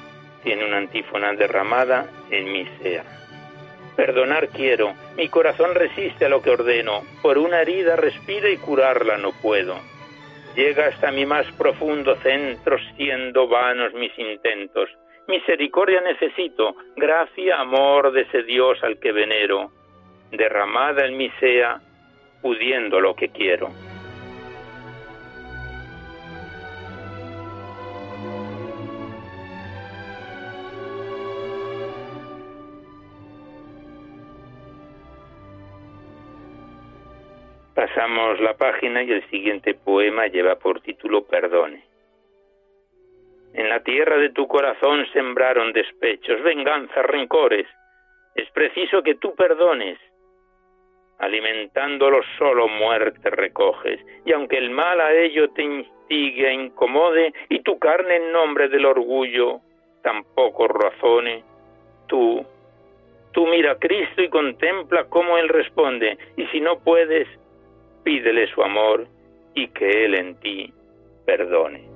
tiene 0.43 0.65
una 0.65 0.79
antífona 0.79 1.35
derramada 1.35 2.07
en 2.31 2.51
mi 2.51 2.65
sea. 2.81 3.05
Perdonar 3.95 4.49
quiero, 4.49 4.95
mi 5.19 5.29
corazón 5.29 5.75
resiste 5.75 6.25
a 6.25 6.29
lo 6.31 6.41
que 6.41 6.49
ordeno, 6.49 7.03
por 7.21 7.37
una 7.37 7.61
herida 7.61 7.95
respira 7.95 8.49
y 8.49 8.57
curarla 8.57 9.19
no 9.19 9.33
puedo. 9.33 9.77
Llega 10.57 10.87
hasta 10.87 11.13
mi 11.13 11.27
más 11.27 11.45
profundo 11.59 12.17
centro, 12.23 12.79
siendo 12.97 13.49
vanos 13.49 13.93
mis 13.93 14.19
intentos. 14.19 14.89
Misericordia 15.29 16.01
necesito, 16.01 16.75
gracia, 16.97 17.61
amor 17.61 18.13
de 18.13 18.23
ese 18.23 18.45
Dios 18.45 18.83
al 18.83 18.99
que 18.99 19.13
venero, 19.13 19.73
derramada 20.31 21.05
en 21.05 21.19
mi 21.19 21.29
sea, 21.39 21.83
pudiendo 22.41 22.99
lo 22.99 23.15
que 23.15 23.29
quiero. 23.29 23.69
Pasamos 37.75 38.39
la 38.41 38.55
página 38.55 39.03
y 39.03 39.13
el 39.13 39.29
siguiente 39.31 39.73
poema 39.73 40.27
lleva 40.27 40.57
por 40.57 40.83
título 40.83 41.25
Perdone. 41.25 41.83
En 43.55 43.69
la 43.71 43.81
tierra 43.81 44.19
de 44.19 44.29
tu 44.31 44.47
corazón 44.47 45.07
sembraron 45.15 45.73
despechos, 45.73 46.43
venganzas, 46.43 47.05
rencores. 47.07 47.67
Es 48.35 48.51
preciso 48.51 49.03
que 49.03 49.15
tú 49.15 49.35
perdones. 49.35 49.99
Alimentándolos 51.19 52.27
solo 52.39 52.69
muerte 52.69 53.31
recoges. 53.31 54.01
Y 54.27 54.33
aunque 54.33 54.59
el 54.59 54.71
mal 54.71 55.01
a 55.01 55.15
ello 55.15 55.51
te 55.51 55.63
instigue 55.63 56.49
e 56.49 56.55
incomode, 56.55 57.33
y 57.49 57.61
tu 57.61 57.79
carne 57.79 58.17
en 58.17 58.33
nombre 58.33 58.69
del 58.69 58.85
orgullo 58.85 59.61
tampoco 60.03 60.69
razone, 60.69 61.43
tú, 62.07 62.45
tú 63.33 63.47
mira 63.47 63.73
a 63.73 63.79
Cristo 63.79 64.23
y 64.23 64.29
contempla 64.29 65.05
cómo 65.05 65.39
Él 65.39 65.49
responde. 65.49 66.19
Y 66.37 66.47
si 66.47 66.61
no 66.61 66.81
puedes, 66.81 67.29
pídele 68.03 68.47
su 68.49 68.63
amor 68.63 69.07
y 69.55 69.69
que 69.69 70.05
Él 70.05 70.15
en 70.15 70.35
ti 70.37 70.73
perdone. 71.25 71.93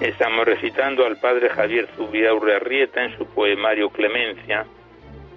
Estamos 0.00 0.44
recitando 0.44 1.06
al 1.06 1.16
padre 1.16 1.48
Javier 1.48 1.88
Zubiaurre 1.96 2.56
Arrieta 2.56 3.02
en 3.02 3.16
su 3.16 3.24
poemario 3.26 3.88
Clemencia 3.88 4.66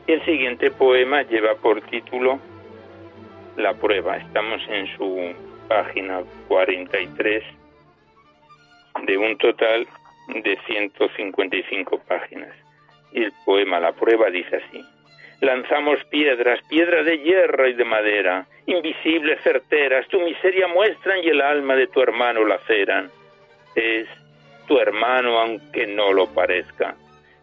y 0.06 0.12
el 0.12 0.26
siguiente 0.26 0.72
poema 0.72 1.22
lleva 1.22 1.56
por 1.56 1.82
título 1.84 2.40
La 3.56 3.74
prueba. 3.76 4.18
Estamos 4.18 4.62
en 4.68 4.88
su 4.98 5.34
página 5.70 6.22
43 6.50 7.44
de 9.06 9.18
un 9.18 9.38
total 9.38 9.88
de 10.28 10.58
155 10.66 12.00
páginas. 12.08 12.54
Y 13.12 13.24
el 13.24 13.34
poema 13.46 13.80
La 13.80 13.94
prueba 13.94 14.30
dice 14.30 14.58
así. 14.58 14.84
Lanzamos 15.42 16.04
piedras, 16.06 16.60
piedras 16.68 17.06
de 17.06 17.20
hierro 17.20 17.68
y 17.68 17.74
de 17.74 17.86
madera, 17.86 18.48
invisibles, 18.66 19.40
certeras, 19.44 20.08
tu 20.08 20.20
miseria 20.20 20.68
muestran 20.68 21.24
y 21.24 21.28
el 21.28 21.42
alma 21.42 21.76
de 21.76 21.88
tu 21.88 22.02
hermano 22.02 22.44
laceran. 22.44 23.12
Es 23.76 24.08
tu 24.68 24.80
hermano 24.80 25.40
aunque 25.40 25.86
no 25.86 26.12
lo 26.12 26.26
parezca. 26.34 26.96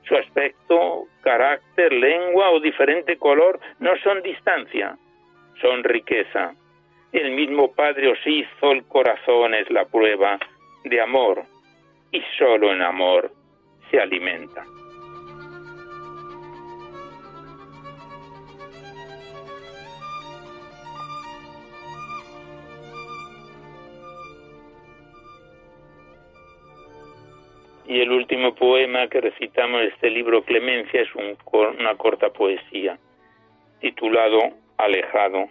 Su 0.09 0.17
aspecto, 0.17 1.05
carácter, 1.23 1.93
lengua 1.93 2.51
o 2.51 2.61
diferente 2.61 3.17
color 3.17 3.61
no 3.79 3.97
son 4.03 4.23
distancia, 4.23 4.97
son 5.61 5.85
riqueza. 5.85 6.53
El 7.13 7.31
mismo 7.31 7.73
Padre 7.73 8.09
os 8.09 8.19
hizo 8.27 8.73
el 8.73 8.85
corazón 8.85 9.55
es 9.55 9.71
la 9.71 9.85
prueba, 9.85 10.39
de 10.85 11.01
amor 11.01 11.45
y 12.13 12.23
solo 12.39 12.73
en 12.73 12.83
amor 12.83 13.33
se 13.91 13.99
alimenta. 13.99 14.65
Y 27.87 28.01
el 28.01 28.11
último 28.13 28.55
poema 28.55 29.09
que 29.09 29.21
recitamos 29.21 29.81
de 29.81 29.89
este 29.89 30.11
libro 30.11 30.43
Clemencia 30.43 31.03
es 31.03 31.09
una 31.15 31.95
corta 31.97 32.31
poesía 32.31 32.99
titulado 33.81 34.39
Alejado. 34.79 35.49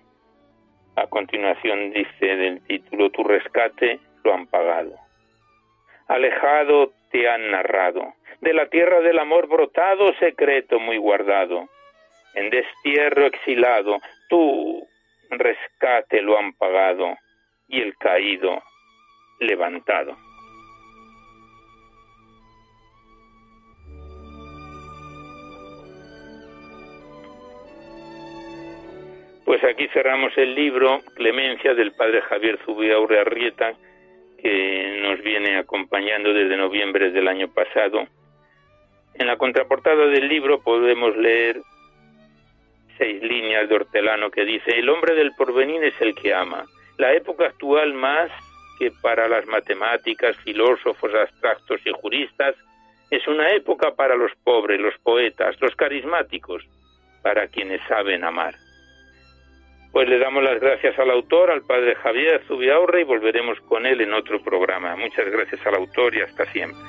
A 0.95 1.07
continuación 1.07 1.91
dice 1.91 2.36
del 2.36 2.61
título 2.65 3.09
Tu 3.11 3.23
rescate 3.23 3.99
lo 4.23 4.34
han 4.34 4.47
pagado 4.47 5.03
alejado 6.08 6.91
te 7.12 7.30
han 7.30 7.51
narrado, 7.51 8.14
de 8.41 8.54
la 8.54 8.68
tierra 8.68 9.01
del 9.01 9.20
amor 9.20 9.47
brotado, 9.47 10.14
secreto 10.16 10.80
muy 10.80 10.97
guardado, 10.97 11.70
en 12.34 12.49
destierro 12.49 13.26
exilado, 13.26 13.99
tu 14.30 14.88
rescate 15.30 16.22
lo 16.22 16.38
han 16.38 16.54
pagado, 16.54 17.16
y 17.68 17.82
el 17.82 17.95
caído 17.97 18.62
levantado. 19.39 20.16
Pues 29.45 29.64
aquí 29.64 29.88
cerramos 29.89 30.36
el 30.38 30.56
libro 30.56 31.01
Clemencia 31.16 31.74
del 31.74 31.91
padre 31.93 32.22
Javier 32.22 32.58
Zubiaurre 32.66 33.20
Arrieta, 33.20 33.74
que 34.43 34.99
nos 35.01 35.21
viene 35.21 35.57
acompañando 35.57 36.33
desde 36.33 36.57
noviembre 36.57 37.11
del 37.11 37.29
año 37.29 37.47
pasado. 37.47 38.05
En 39.13 39.27
la 39.27 39.37
contraportada 39.37 40.07
del 40.07 40.27
libro 40.27 40.61
podemos 40.61 41.15
leer 41.15 41.61
seis 42.97 43.23
líneas 43.23 43.69
de 43.69 43.75
Hortelano 43.75 44.29
que 44.29 44.43
dice, 44.43 44.77
el 44.77 44.89
hombre 44.89 45.15
del 45.15 45.33
porvenir 45.35 45.83
es 45.85 45.99
el 46.01 46.13
que 46.13 46.33
ama. 46.33 46.65
La 46.97 47.13
época 47.13 47.45
actual 47.45 47.93
más 47.93 48.29
que 48.77 48.91
para 49.01 49.29
las 49.29 49.45
matemáticas, 49.45 50.35
filósofos 50.37 51.13
abstractos 51.15 51.79
y 51.85 51.91
juristas, 51.91 52.55
es 53.09 53.25
una 53.27 53.49
época 53.51 53.91
para 53.95 54.15
los 54.15 54.31
pobres, 54.43 54.79
los 54.79 54.97
poetas, 55.03 55.55
los 55.61 55.73
carismáticos, 55.75 56.65
para 57.21 57.47
quienes 57.47 57.81
saben 57.87 58.23
amar. 58.25 58.55
Pues 59.93 60.09
le 60.09 60.17
damos 60.17 60.43
las 60.43 60.59
gracias 60.59 60.97
al 60.97 61.11
autor, 61.11 61.51
al 61.51 61.61
padre 61.61 61.93
Javier 61.93 62.41
Zubiaurre, 62.47 63.01
y 63.01 63.03
volveremos 63.03 63.61
con 63.61 63.85
él 63.85 64.01
en 64.01 64.11
otro 64.11 64.41
programa. 64.41 64.95
Muchas 64.95 65.29
gracias 65.29 65.63
al 65.67 65.75
autor 65.75 66.15
y 66.15 66.21
hasta 66.21 66.51
siempre. 66.51 66.79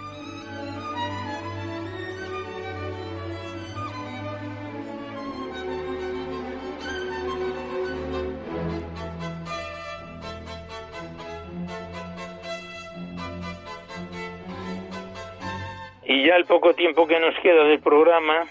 Y 16.07 16.27
ya 16.27 16.37
el 16.37 16.47
poco 16.47 16.75
tiempo 16.75 17.07
que 17.07 17.21
nos 17.21 17.35
queda 17.41 17.65
del 17.65 17.81
programa, 17.81 18.45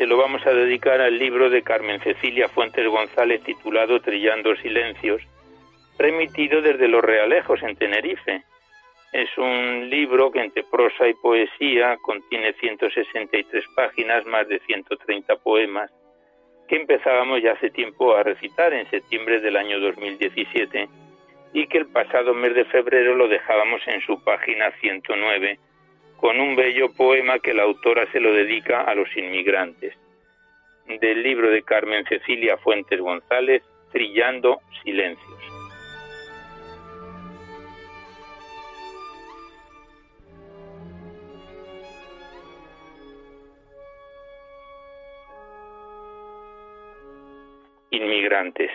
se 0.00 0.06
lo 0.06 0.16
vamos 0.16 0.46
a 0.46 0.54
dedicar 0.54 0.98
al 1.02 1.18
libro 1.18 1.50
de 1.50 1.60
Carmen 1.60 2.00
Cecilia 2.00 2.48
Fuentes 2.48 2.88
González 2.88 3.42
titulado 3.42 4.00
Trillando 4.00 4.56
Silencios, 4.56 5.20
remitido 5.98 6.62
desde 6.62 6.88
Los 6.88 7.04
Realejos 7.04 7.62
en 7.62 7.76
Tenerife. 7.76 8.42
Es 9.12 9.28
un 9.36 9.90
libro 9.90 10.32
que 10.32 10.40
entre 10.40 10.64
prosa 10.64 11.06
y 11.06 11.12
poesía 11.12 11.98
contiene 12.00 12.54
163 12.54 13.62
páginas, 13.76 14.24
más 14.24 14.48
de 14.48 14.60
130 14.60 15.36
poemas, 15.36 15.92
que 16.66 16.76
empezábamos 16.76 17.42
ya 17.42 17.52
hace 17.52 17.68
tiempo 17.68 18.16
a 18.16 18.22
recitar 18.22 18.72
en 18.72 18.88
septiembre 18.88 19.40
del 19.40 19.58
año 19.58 19.80
2017 19.80 20.88
y 21.52 21.66
que 21.66 21.76
el 21.76 21.88
pasado 21.88 22.32
mes 22.32 22.54
de 22.54 22.64
febrero 22.64 23.14
lo 23.14 23.28
dejábamos 23.28 23.86
en 23.86 24.00
su 24.00 24.24
página 24.24 24.70
109 24.80 25.58
con 26.20 26.38
un 26.38 26.54
bello 26.54 26.92
poema 26.92 27.38
que 27.38 27.54
la 27.54 27.62
autora 27.62 28.06
se 28.12 28.20
lo 28.20 28.34
dedica 28.34 28.82
a 28.82 28.94
los 28.94 29.08
inmigrantes, 29.16 29.94
del 31.00 31.22
libro 31.22 31.50
de 31.50 31.62
Carmen 31.62 32.04
Cecilia 32.04 32.58
Fuentes 32.58 33.00
González, 33.00 33.62
Trillando 33.90 34.60
Silencios. 34.84 35.26
Inmigrantes. 47.92 48.70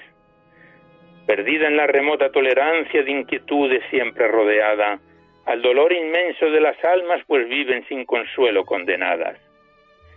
Perdida 1.27 1.67
en 1.67 1.77
la 1.77 1.85
remota 1.85 2.31
tolerancia 2.31 3.03
de 3.03 3.11
inquietudes 3.11 3.83
siempre 3.91 4.27
rodeada, 4.27 4.99
al 5.45 5.61
dolor 5.61 5.93
inmenso 5.93 6.49
de 6.49 6.59
las 6.59 6.83
almas, 6.83 7.21
pues 7.27 7.47
viven 7.47 7.85
sin 7.87 8.03
consuelo 8.05 8.65
condenadas. 8.65 9.37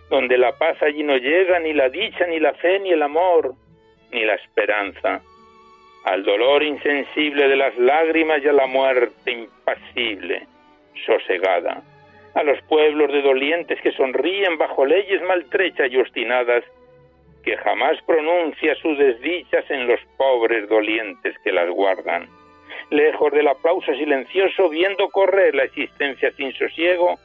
Donde 0.08 0.38
la 0.38 0.56
paz 0.56 0.82
allí 0.82 1.02
no 1.02 1.18
llega, 1.18 1.58
ni 1.58 1.74
la 1.74 1.90
dicha, 1.90 2.26
ni 2.26 2.40
la 2.40 2.54
fe, 2.54 2.78
ni 2.80 2.92
el 2.92 3.02
amor, 3.02 3.52
ni 4.10 4.24
la 4.24 4.34
esperanza. 4.34 5.20
Al 6.04 6.24
dolor 6.24 6.62
insensible 6.62 7.46
de 7.46 7.56
las 7.56 7.76
lágrimas 7.76 8.42
y 8.42 8.48
a 8.48 8.52
la 8.54 8.66
muerte 8.66 9.30
impasible, 9.30 10.46
sosegada. 11.04 11.82
A 12.34 12.42
los 12.42 12.62
pueblos 12.62 13.12
de 13.12 13.20
dolientes 13.20 13.78
que 13.82 13.92
sonríen 13.92 14.56
bajo 14.56 14.86
leyes 14.86 15.20
maltrechas 15.22 15.92
y 15.92 15.98
obstinadas, 15.98 16.64
que 17.44 17.54
jamás 17.58 18.00
pronuncia 18.06 18.74
sus 18.76 18.96
desdichas 18.96 19.70
en 19.70 19.86
los 19.86 20.00
pobres 20.16 20.66
dolientes 20.70 21.38
que 21.40 21.52
las 21.52 21.68
guardan 21.68 22.37
lejos 22.90 23.32
del 23.32 23.48
aplauso 23.48 23.92
silencioso, 23.94 24.68
viendo 24.68 25.08
correr 25.10 25.54
la 25.54 25.64
existencia 25.64 26.30
sin 26.32 26.52
sosiego, 26.52 27.18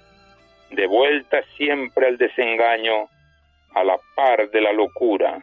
de 0.72 0.88
vuelta 0.88 1.43
siempre 1.55 2.07
al 2.07 2.18
desengaño, 2.18 3.07
a 3.74 3.84
la 3.84 3.97
par 4.16 4.49
de 4.49 4.61
la 4.61 4.74
locura 4.74 5.41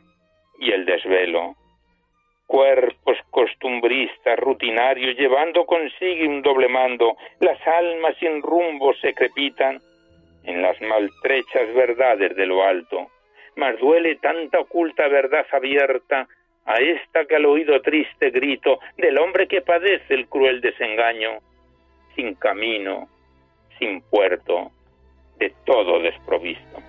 y 0.59 0.71
el 0.73 0.85
desvelo. 0.85 1.57
Cuerpos 2.47 3.16
costumbristas, 3.31 4.39
rutinarios, 4.39 5.16
llevando 5.16 5.64
consigo 5.66 6.29
un 6.29 6.43
doble 6.43 6.68
mando, 6.68 7.16
las 7.39 7.64
almas 7.66 8.16
sin 8.18 8.43
rumbo 8.43 8.93
se 8.95 9.14
crepitan 9.14 9.81
en 10.45 10.62
las 10.62 10.81
maltrechas 10.81 11.73
verdades 11.75 12.35
de 12.35 12.47
lo 12.47 12.64
alto. 12.64 13.09
Mas 13.57 13.79
duele 13.79 14.16
tanta 14.16 14.61
oculta 14.61 15.07
verdad 15.09 15.47
abierta 15.53 16.29
a 16.67 16.75
esta 16.77 17.25
que 17.25 17.37
al 17.37 17.47
oído 17.47 17.81
triste 17.81 18.31
grito 18.31 18.79
del 18.97 19.19
hombre 19.19 19.49
que 19.49 19.63
padece 19.63 20.15
el 20.15 20.29
cruel 20.29 20.61
desengaño, 20.61 21.39
sin 22.15 22.35
camino, 22.35 23.09
sin 23.79 24.03
puerto, 24.03 24.71
de 25.39 25.53
todo 25.65 26.01
desprovisto. 26.01 26.83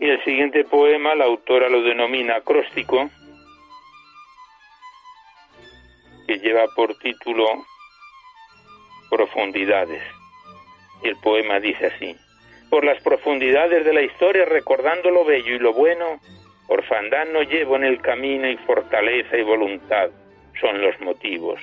Y 0.00 0.08
el 0.08 0.24
siguiente 0.24 0.64
poema 0.64 1.14
la 1.14 1.26
autora 1.26 1.68
lo 1.68 1.82
denomina 1.82 2.36
acróstico 2.36 3.10
lleva 6.50 6.66
por 6.74 6.98
título 6.98 7.46
Profundidades. 9.08 10.02
Y 11.02 11.08
el 11.08 11.16
poema 11.16 11.60
dice 11.60 11.86
así, 11.86 12.16
por 12.70 12.84
las 12.84 13.00
profundidades 13.02 13.84
de 13.84 13.92
la 13.92 14.02
historia 14.02 14.44
recordando 14.46 15.10
lo 15.10 15.24
bello 15.24 15.54
y 15.54 15.58
lo 15.60 15.72
bueno, 15.72 16.20
orfandad 16.66 17.26
no 17.28 17.42
llevo 17.42 17.76
en 17.76 17.84
el 17.84 18.00
camino 18.00 18.48
y 18.48 18.56
fortaleza 18.56 19.36
y 19.36 19.42
voluntad 19.42 20.10
son 20.60 20.80
los 20.80 20.98
motivos. 21.00 21.60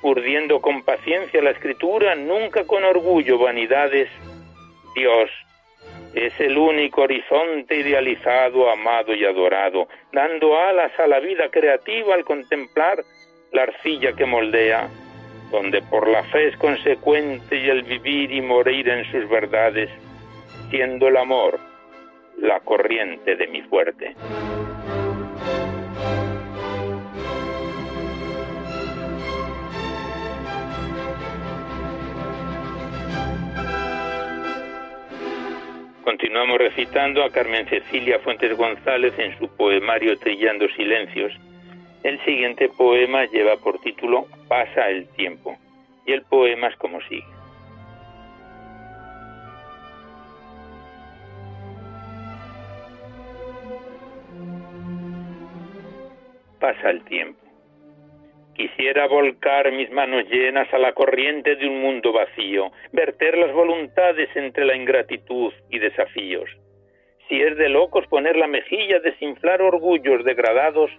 Urdiendo 0.00 0.62
con 0.62 0.82
paciencia 0.82 1.42
la 1.42 1.50
escritura, 1.50 2.14
nunca 2.14 2.66
con 2.66 2.84
orgullo 2.84 3.38
vanidades, 3.38 4.08
Dios 4.94 5.30
es 6.14 6.32
el 6.40 6.56
único 6.56 7.02
horizonte 7.02 7.76
idealizado, 7.76 8.70
amado 8.70 9.14
y 9.14 9.26
adorado, 9.26 9.88
dando 10.12 10.58
alas 10.58 10.98
a 10.98 11.06
la 11.06 11.20
vida 11.20 11.50
creativa 11.50 12.14
al 12.14 12.24
contemplar 12.24 13.04
la 13.56 13.62
arcilla 13.62 14.12
que 14.12 14.26
moldea, 14.26 14.86
donde 15.50 15.80
por 15.80 16.06
la 16.08 16.22
fe 16.24 16.48
es 16.48 16.56
consecuente 16.58 17.56
y 17.56 17.70
el 17.70 17.84
vivir 17.84 18.30
y 18.30 18.42
morir 18.42 18.86
en 18.86 19.10
sus 19.10 19.26
verdades, 19.30 19.88
siendo 20.68 21.08
el 21.08 21.16
amor 21.16 21.58
la 22.36 22.60
corriente 22.60 23.34
de 23.34 23.46
mi 23.46 23.62
fuerte. 23.62 24.14
Continuamos 36.04 36.58
recitando 36.58 37.24
a 37.24 37.30
Carmen 37.30 37.66
Cecilia 37.68 38.18
Fuentes 38.18 38.54
González 38.54 39.14
en 39.18 39.38
su 39.38 39.48
poemario 39.56 40.18
Trillando 40.18 40.68
Silencios, 40.76 41.32
el 42.06 42.24
siguiente 42.24 42.68
poema 42.68 43.24
lleva 43.24 43.56
por 43.56 43.80
título 43.80 44.26
Pasa 44.46 44.88
el 44.90 45.08
tiempo 45.08 45.56
y 46.06 46.12
el 46.12 46.22
poema 46.22 46.68
es 46.68 46.76
como 46.76 47.00
sigue. 47.02 47.24
Pasa 56.60 56.90
el 56.90 57.04
tiempo. 57.06 57.40
Quisiera 58.54 59.08
volcar 59.08 59.72
mis 59.72 59.90
manos 59.90 60.28
llenas 60.30 60.72
a 60.72 60.78
la 60.78 60.92
corriente 60.92 61.56
de 61.56 61.66
un 61.66 61.82
mundo 61.82 62.12
vacío, 62.12 62.70
verter 62.92 63.36
las 63.36 63.52
voluntades 63.52 64.28
entre 64.36 64.64
la 64.64 64.76
ingratitud 64.76 65.52
y 65.70 65.80
desafíos. 65.80 66.48
Si 67.28 67.42
es 67.42 67.56
de 67.56 67.68
locos 67.68 68.06
poner 68.06 68.36
la 68.36 68.46
mejilla, 68.46 69.00
desinflar 69.00 69.60
orgullos 69.60 70.24
degradados, 70.24 70.92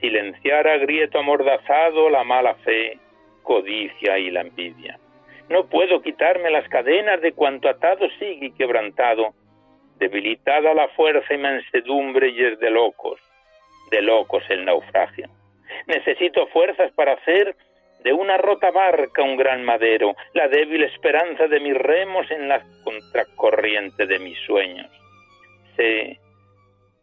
silenciar 0.00 0.66
a 0.68 0.78
grieto 0.78 1.18
amordazado 1.18 2.10
la 2.10 2.24
mala 2.24 2.54
fe, 2.56 2.98
codicia 3.42 4.18
y 4.18 4.30
la 4.30 4.42
envidia. 4.42 4.98
No 5.48 5.66
puedo 5.66 6.00
quitarme 6.00 6.50
las 6.50 6.68
cadenas 6.68 7.20
de 7.20 7.32
cuanto 7.32 7.68
atado 7.68 8.08
sigue 8.18 8.46
y 8.46 8.52
quebrantado, 8.52 9.34
debilitada 9.98 10.74
la 10.74 10.88
fuerza 10.88 11.34
y 11.34 11.38
mansedumbre 11.38 12.30
y 12.30 12.44
es 12.44 12.58
de 12.58 12.70
locos, 12.70 13.20
de 13.90 14.02
locos 14.02 14.42
el 14.48 14.64
naufragio. 14.64 15.28
Necesito 15.86 16.46
fuerzas 16.48 16.92
para 16.92 17.12
hacer 17.12 17.56
de 18.02 18.12
una 18.12 18.36
rota 18.36 18.70
barca 18.70 19.22
un 19.22 19.36
gran 19.36 19.64
madero, 19.64 20.14
la 20.34 20.48
débil 20.48 20.84
esperanza 20.84 21.46
de 21.46 21.60
mis 21.60 21.74
remos 21.74 22.30
en 22.30 22.48
la 22.48 22.62
contracorriente 22.82 24.06
de 24.06 24.18
mis 24.18 24.38
sueños. 24.40 24.90
Sé 25.76 26.18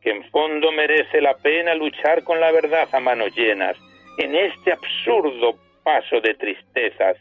que 0.01 0.09
en 0.09 0.23
fondo 0.31 0.71
merece 0.71 1.21
la 1.21 1.35
pena 1.35 1.75
luchar 1.75 2.23
con 2.23 2.39
la 2.39 2.51
verdad 2.51 2.89
a 2.91 2.99
manos 2.99 3.35
llenas, 3.35 3.77
en 4.17 4.35
este 4.35 4.71
absurdo 4.71 5.55
paso 5.83 6.19
de 6.21 6.33
tristezas, 6.33 7.17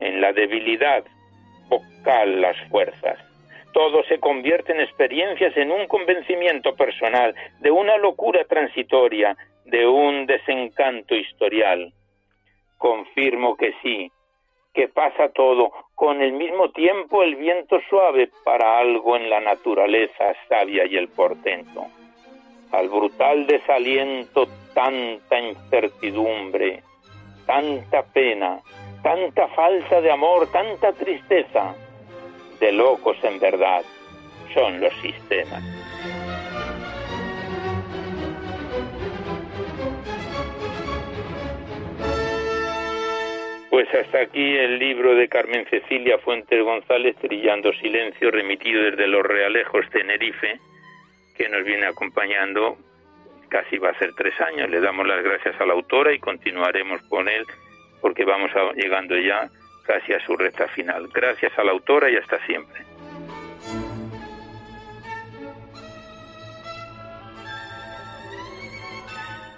en 0.00 0.20
la 0.20 0.32
debilidad 0.32 1.04
vocal 1.68 2.40
las 2.40 2.56
fuerzas. 2.68 3.18
Todo 3.72 4.04
se 4.04 4.20
convierte 4.20 4.72
en 4.72 4.80
experiencias, 4.80 5.56
en 5.56 5.70
un 5.72 5.86
convencimiento 5.86 6.74
personal, 6.76 7.34
de 7.60 7.70
una 7.70 7.96
locura 7.96 8.44
transitoria, 8.44 9.36
de 9.64 9.86
un 9.86 10.26
desencanto 10.26 11.14
historial. 11.14 11.92
Confirmo 12.76 13.56
que 13.56 13.74
sí, 13.82 14.12
que 14.74 14.88
pasa 14.88 15.30
todo, 15.30 15.72
con 15.94 16.20
el 16.20 16.32
mismo 16.32 16.70
tiempo 16.70 17.22
el 17.22 17.36
viento 17.36 17.80
suave 17.88 18.30
para 18.44 18.78
algo 18.78 19.16
en 19.16 19.30
la 19.30 19.40
naturaleza 19.40 20.34
sabia 20.48 20.84
y 20.86 20.96
el 20.96 21.08
portento 21.08 21.86
al 22.72 22.88
brutal 22.88 23.46
desaliento 23.46 24.48
tanta 24.74 25.38
incertidumbre, 25.38 26.82
tanta 27.46 28.02
pena, 28.02 28.60
tanta 29.02 29.48
falta 29.48 30.00
de 30.00 30.10
amor, 30.10 30.50
tanta 30.50 30.92
tristeza. 30.92 31.74
De 32.58 32.72
locos 32.72 33.16
en 33.22 33.38
verdad 33.38 33.82
son 34.54 34.80
los 34.80 34.92
sistemas. 35.00 35.62
Pues 43.70 43.88
hasta 43.94 44.20
aquí 44.20 44.56
el 44.56 44.78
libro 44.78 45.14
de 45.14 45.28
Carmen 45.28 45.66
Cecilia 45.68 46.18
Fuentes 46.18 46.62
González, 46.62 47.16
Trillando 47.16 47.72
Silencio, 47.72 48.30
remitido 48.30 48.82
desde 48.82 49.06
Los 49.06 49.24
Realejos, 49.24 49.88
Tenerife, 49.90 50.60
que 51.42 51.48
nos 51.48 51.64
viene 51.64 51.86
acompañando 51.86 52.76
casi 53.48 53.76
va 53.76 53.90
a 53.90 53.98
ser 53.98 54.14
tres 54.14 54.40
años. 54.40 54.70
Le 54.70 54.80
damos 54.80 55.04
las 55.08 55.24
gracias 55.24 55.60
a 55.60 55.66
la 55.66 55.72
autora 55.72 56.12
y 56.12 56.20
continuaremos 56.20 57.02
con 57.08 57.28
él 57.28 57.44
porque 58.00 58.24
vamos 58.24 58.52
llegando 58.76 59.16
ya 59.18 59.50
casi 59.84 60.12
a 60.12 60.24
su 60.24 60.36
recta 60.36 60.68
final. 60.68 61.08
Gracias 61.12 61.52
a 61.58 61.64
la 61.64 61.72
autora 61.72 62.08
y 62.08 62.16
hasta 62.16 62.38
siempre. 62.46 62.84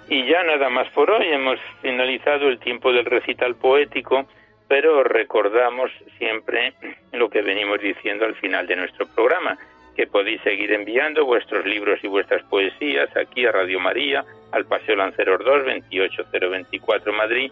Y 0.09 0.25
ya 0.25 0.41
nada 0.41 0.69
más 0.71 0.89
por 0.89 1.11
hoy. 1.11 1.27
Hemos 1.27 1.59
finalizado 1.83 2.47
el 2.47 2.57
tiempo 2.57 2.91
del 2.91 3.05
recital 3.05 3.53
poético, 3.57 4.27
pero 4.67 5.03
recordamos 5.03 5.91
siempre 6.17 6.73
lo 7.11 7.29
que 7.29 7.43
venimos 7.43 7.79
diciendo 7.79 8.25
al 8.25 8.33
final 8.37 8.65
de 8.65 8.75
nuestro 8.75 9.05
programa 9.13 9.55
que 9.95 10.07
podéis 10.07 10.41
seguir 10.41 10.71
enviando 10.71 11.25
vuestros 11.25 11.65
libros 11.65 11.99
y 12.03 12.07
vuestras 12.07 12.43
poesías 12.43 13.09
aquí 13.15 13.45
a 13.45 13.51
Radio 13.51 13.79
María, 13.79 14.25
al 14.51 14.65
Paseo 14.65 14.95
Lanceros 14.95 15.43
2, 15.43 15.63
28024 15.89 17.13
Madrid, 17.13 17.51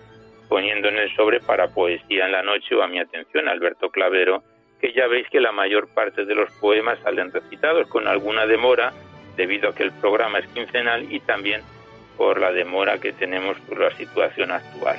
poniendo 0.50 0.90
en 0.90 0.98
el 0.98 1.16
sobre 1.16 1.40
para 1.40 1.70
Poesía 1.70 2.26
en 2.26 2.32
la 2.32 2.44
Noche 2.44 2.76
o 2.76 2.84
a 2.84 2.88
mi 2.88 3.00
atención, 3.00 3.48
Alberto 3.48 3.90
Clavero, 3.90 4.44
aunque 4.72 4.94
ya 4.94 5.08
veis 5.08 5.28
que 5.30 5.40
la 5.40 5.54
mayor 5.54 5.88
parte 5.94 6.26
de 6.26 6.36
los 6.36 6.52
poemas 6.60 7.00
salen 7.00 7.32
recitados 7.32 7.88
con 7.88 8.08
alguna 8.08 8.46
demora 8.46 8.92
debido 9.38 9.70
a 9.70 9.76
que 9.76 9.84
el 9.84 9.94
programa 9.94 10.40
es 10.40 10.48
quincenal 10.48 11.12
y 11.12 11.22
también 11.22 11.62
por 12.18 12.40
la 12.40 12.52
demora 12.52 13.00
que 13.00 13.14
tenemos 13.14 13.58
por 13.62 13.80
la 13.80 13.92
situación 13.92 14.52
actual. 14.52 14.98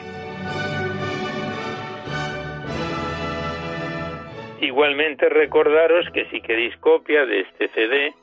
Igualmente 4.65 5.29
recordaros 5.29 6.09
que 6.15 6.25
si 6.31 6.41
queréis 6.41 6.75
copia 6.79 7.27
de 7.27 7.41
este 7.41 7.69
CD, 7.69 8.15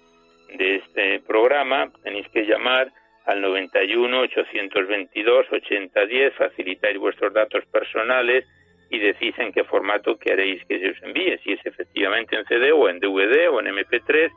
de 0.58 0.76
este 0.78 1.20
programa, 1.20 1.92
tenéis 2.04 2.28
que 2.30 2.48
llamar 2.48 2.92
al 3.28 3.42
91 3.42 4.22
822 4.22 5.46
8010, 5.52 6.34
facilitáis 6.34 6.98
vuestros 6.98 7.32
datos 7.32 7.64
personales 7.68 8.44
y 8.90 8.98
decís 8.98 9.36
en 9.38 9.52
qué 9.54 9.64
formato 9.66 10.18
queréis 10.18 10.66
que 10.66 10.80
se 10.80 10.90
os 10.90 11.04
envíe, 11.04 11.38
si 11.44 11.54
es 11.54 11.64
efectivamente 11.64 12.36
en 12.36 12.44
CD 12.46 12.72
o 12.72 12.90
en 12.90 13.00
DVD 13.00 13.48
o 13.48 13.60
en 13.60 13.68
MP3 13.68 14.32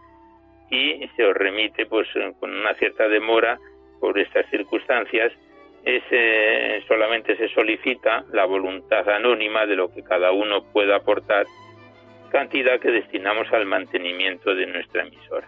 y 0.72 1.09
se 1.16 1.24
os 1.24 1.34
remite 1.34 1.86
pues 1.86 2.07
con 2.38 2.55
una 2.55 2.74
cierta 2.74 3.09
demora 3.09 3.59
por 3.98 4.18
estas 4.18 4.44
circunstancias. 4.50 5.32
Solamente 6.86 7.34
se 7.38 7.48
solicita 7.48 8.26
la 8.30 8.44
voluntad 8.44 9.09
anónima 9.09 9.64
de 9.64 9.76
lo 9.76 9.90
que 9.90 10.05
cada 10.05 10.32
uno 10.32 10.70
pueda 10.70 10.96
aportar 10.96 11.46
cantidad 12.30 12.80
que 12.80 12.90
destinamos 12.90 13.52
al 13.52 13.66
mantenimiento 13.66 14.54
de 14.54 14.66
nuestra 14.66 15.02
emisora. 15.02 15.46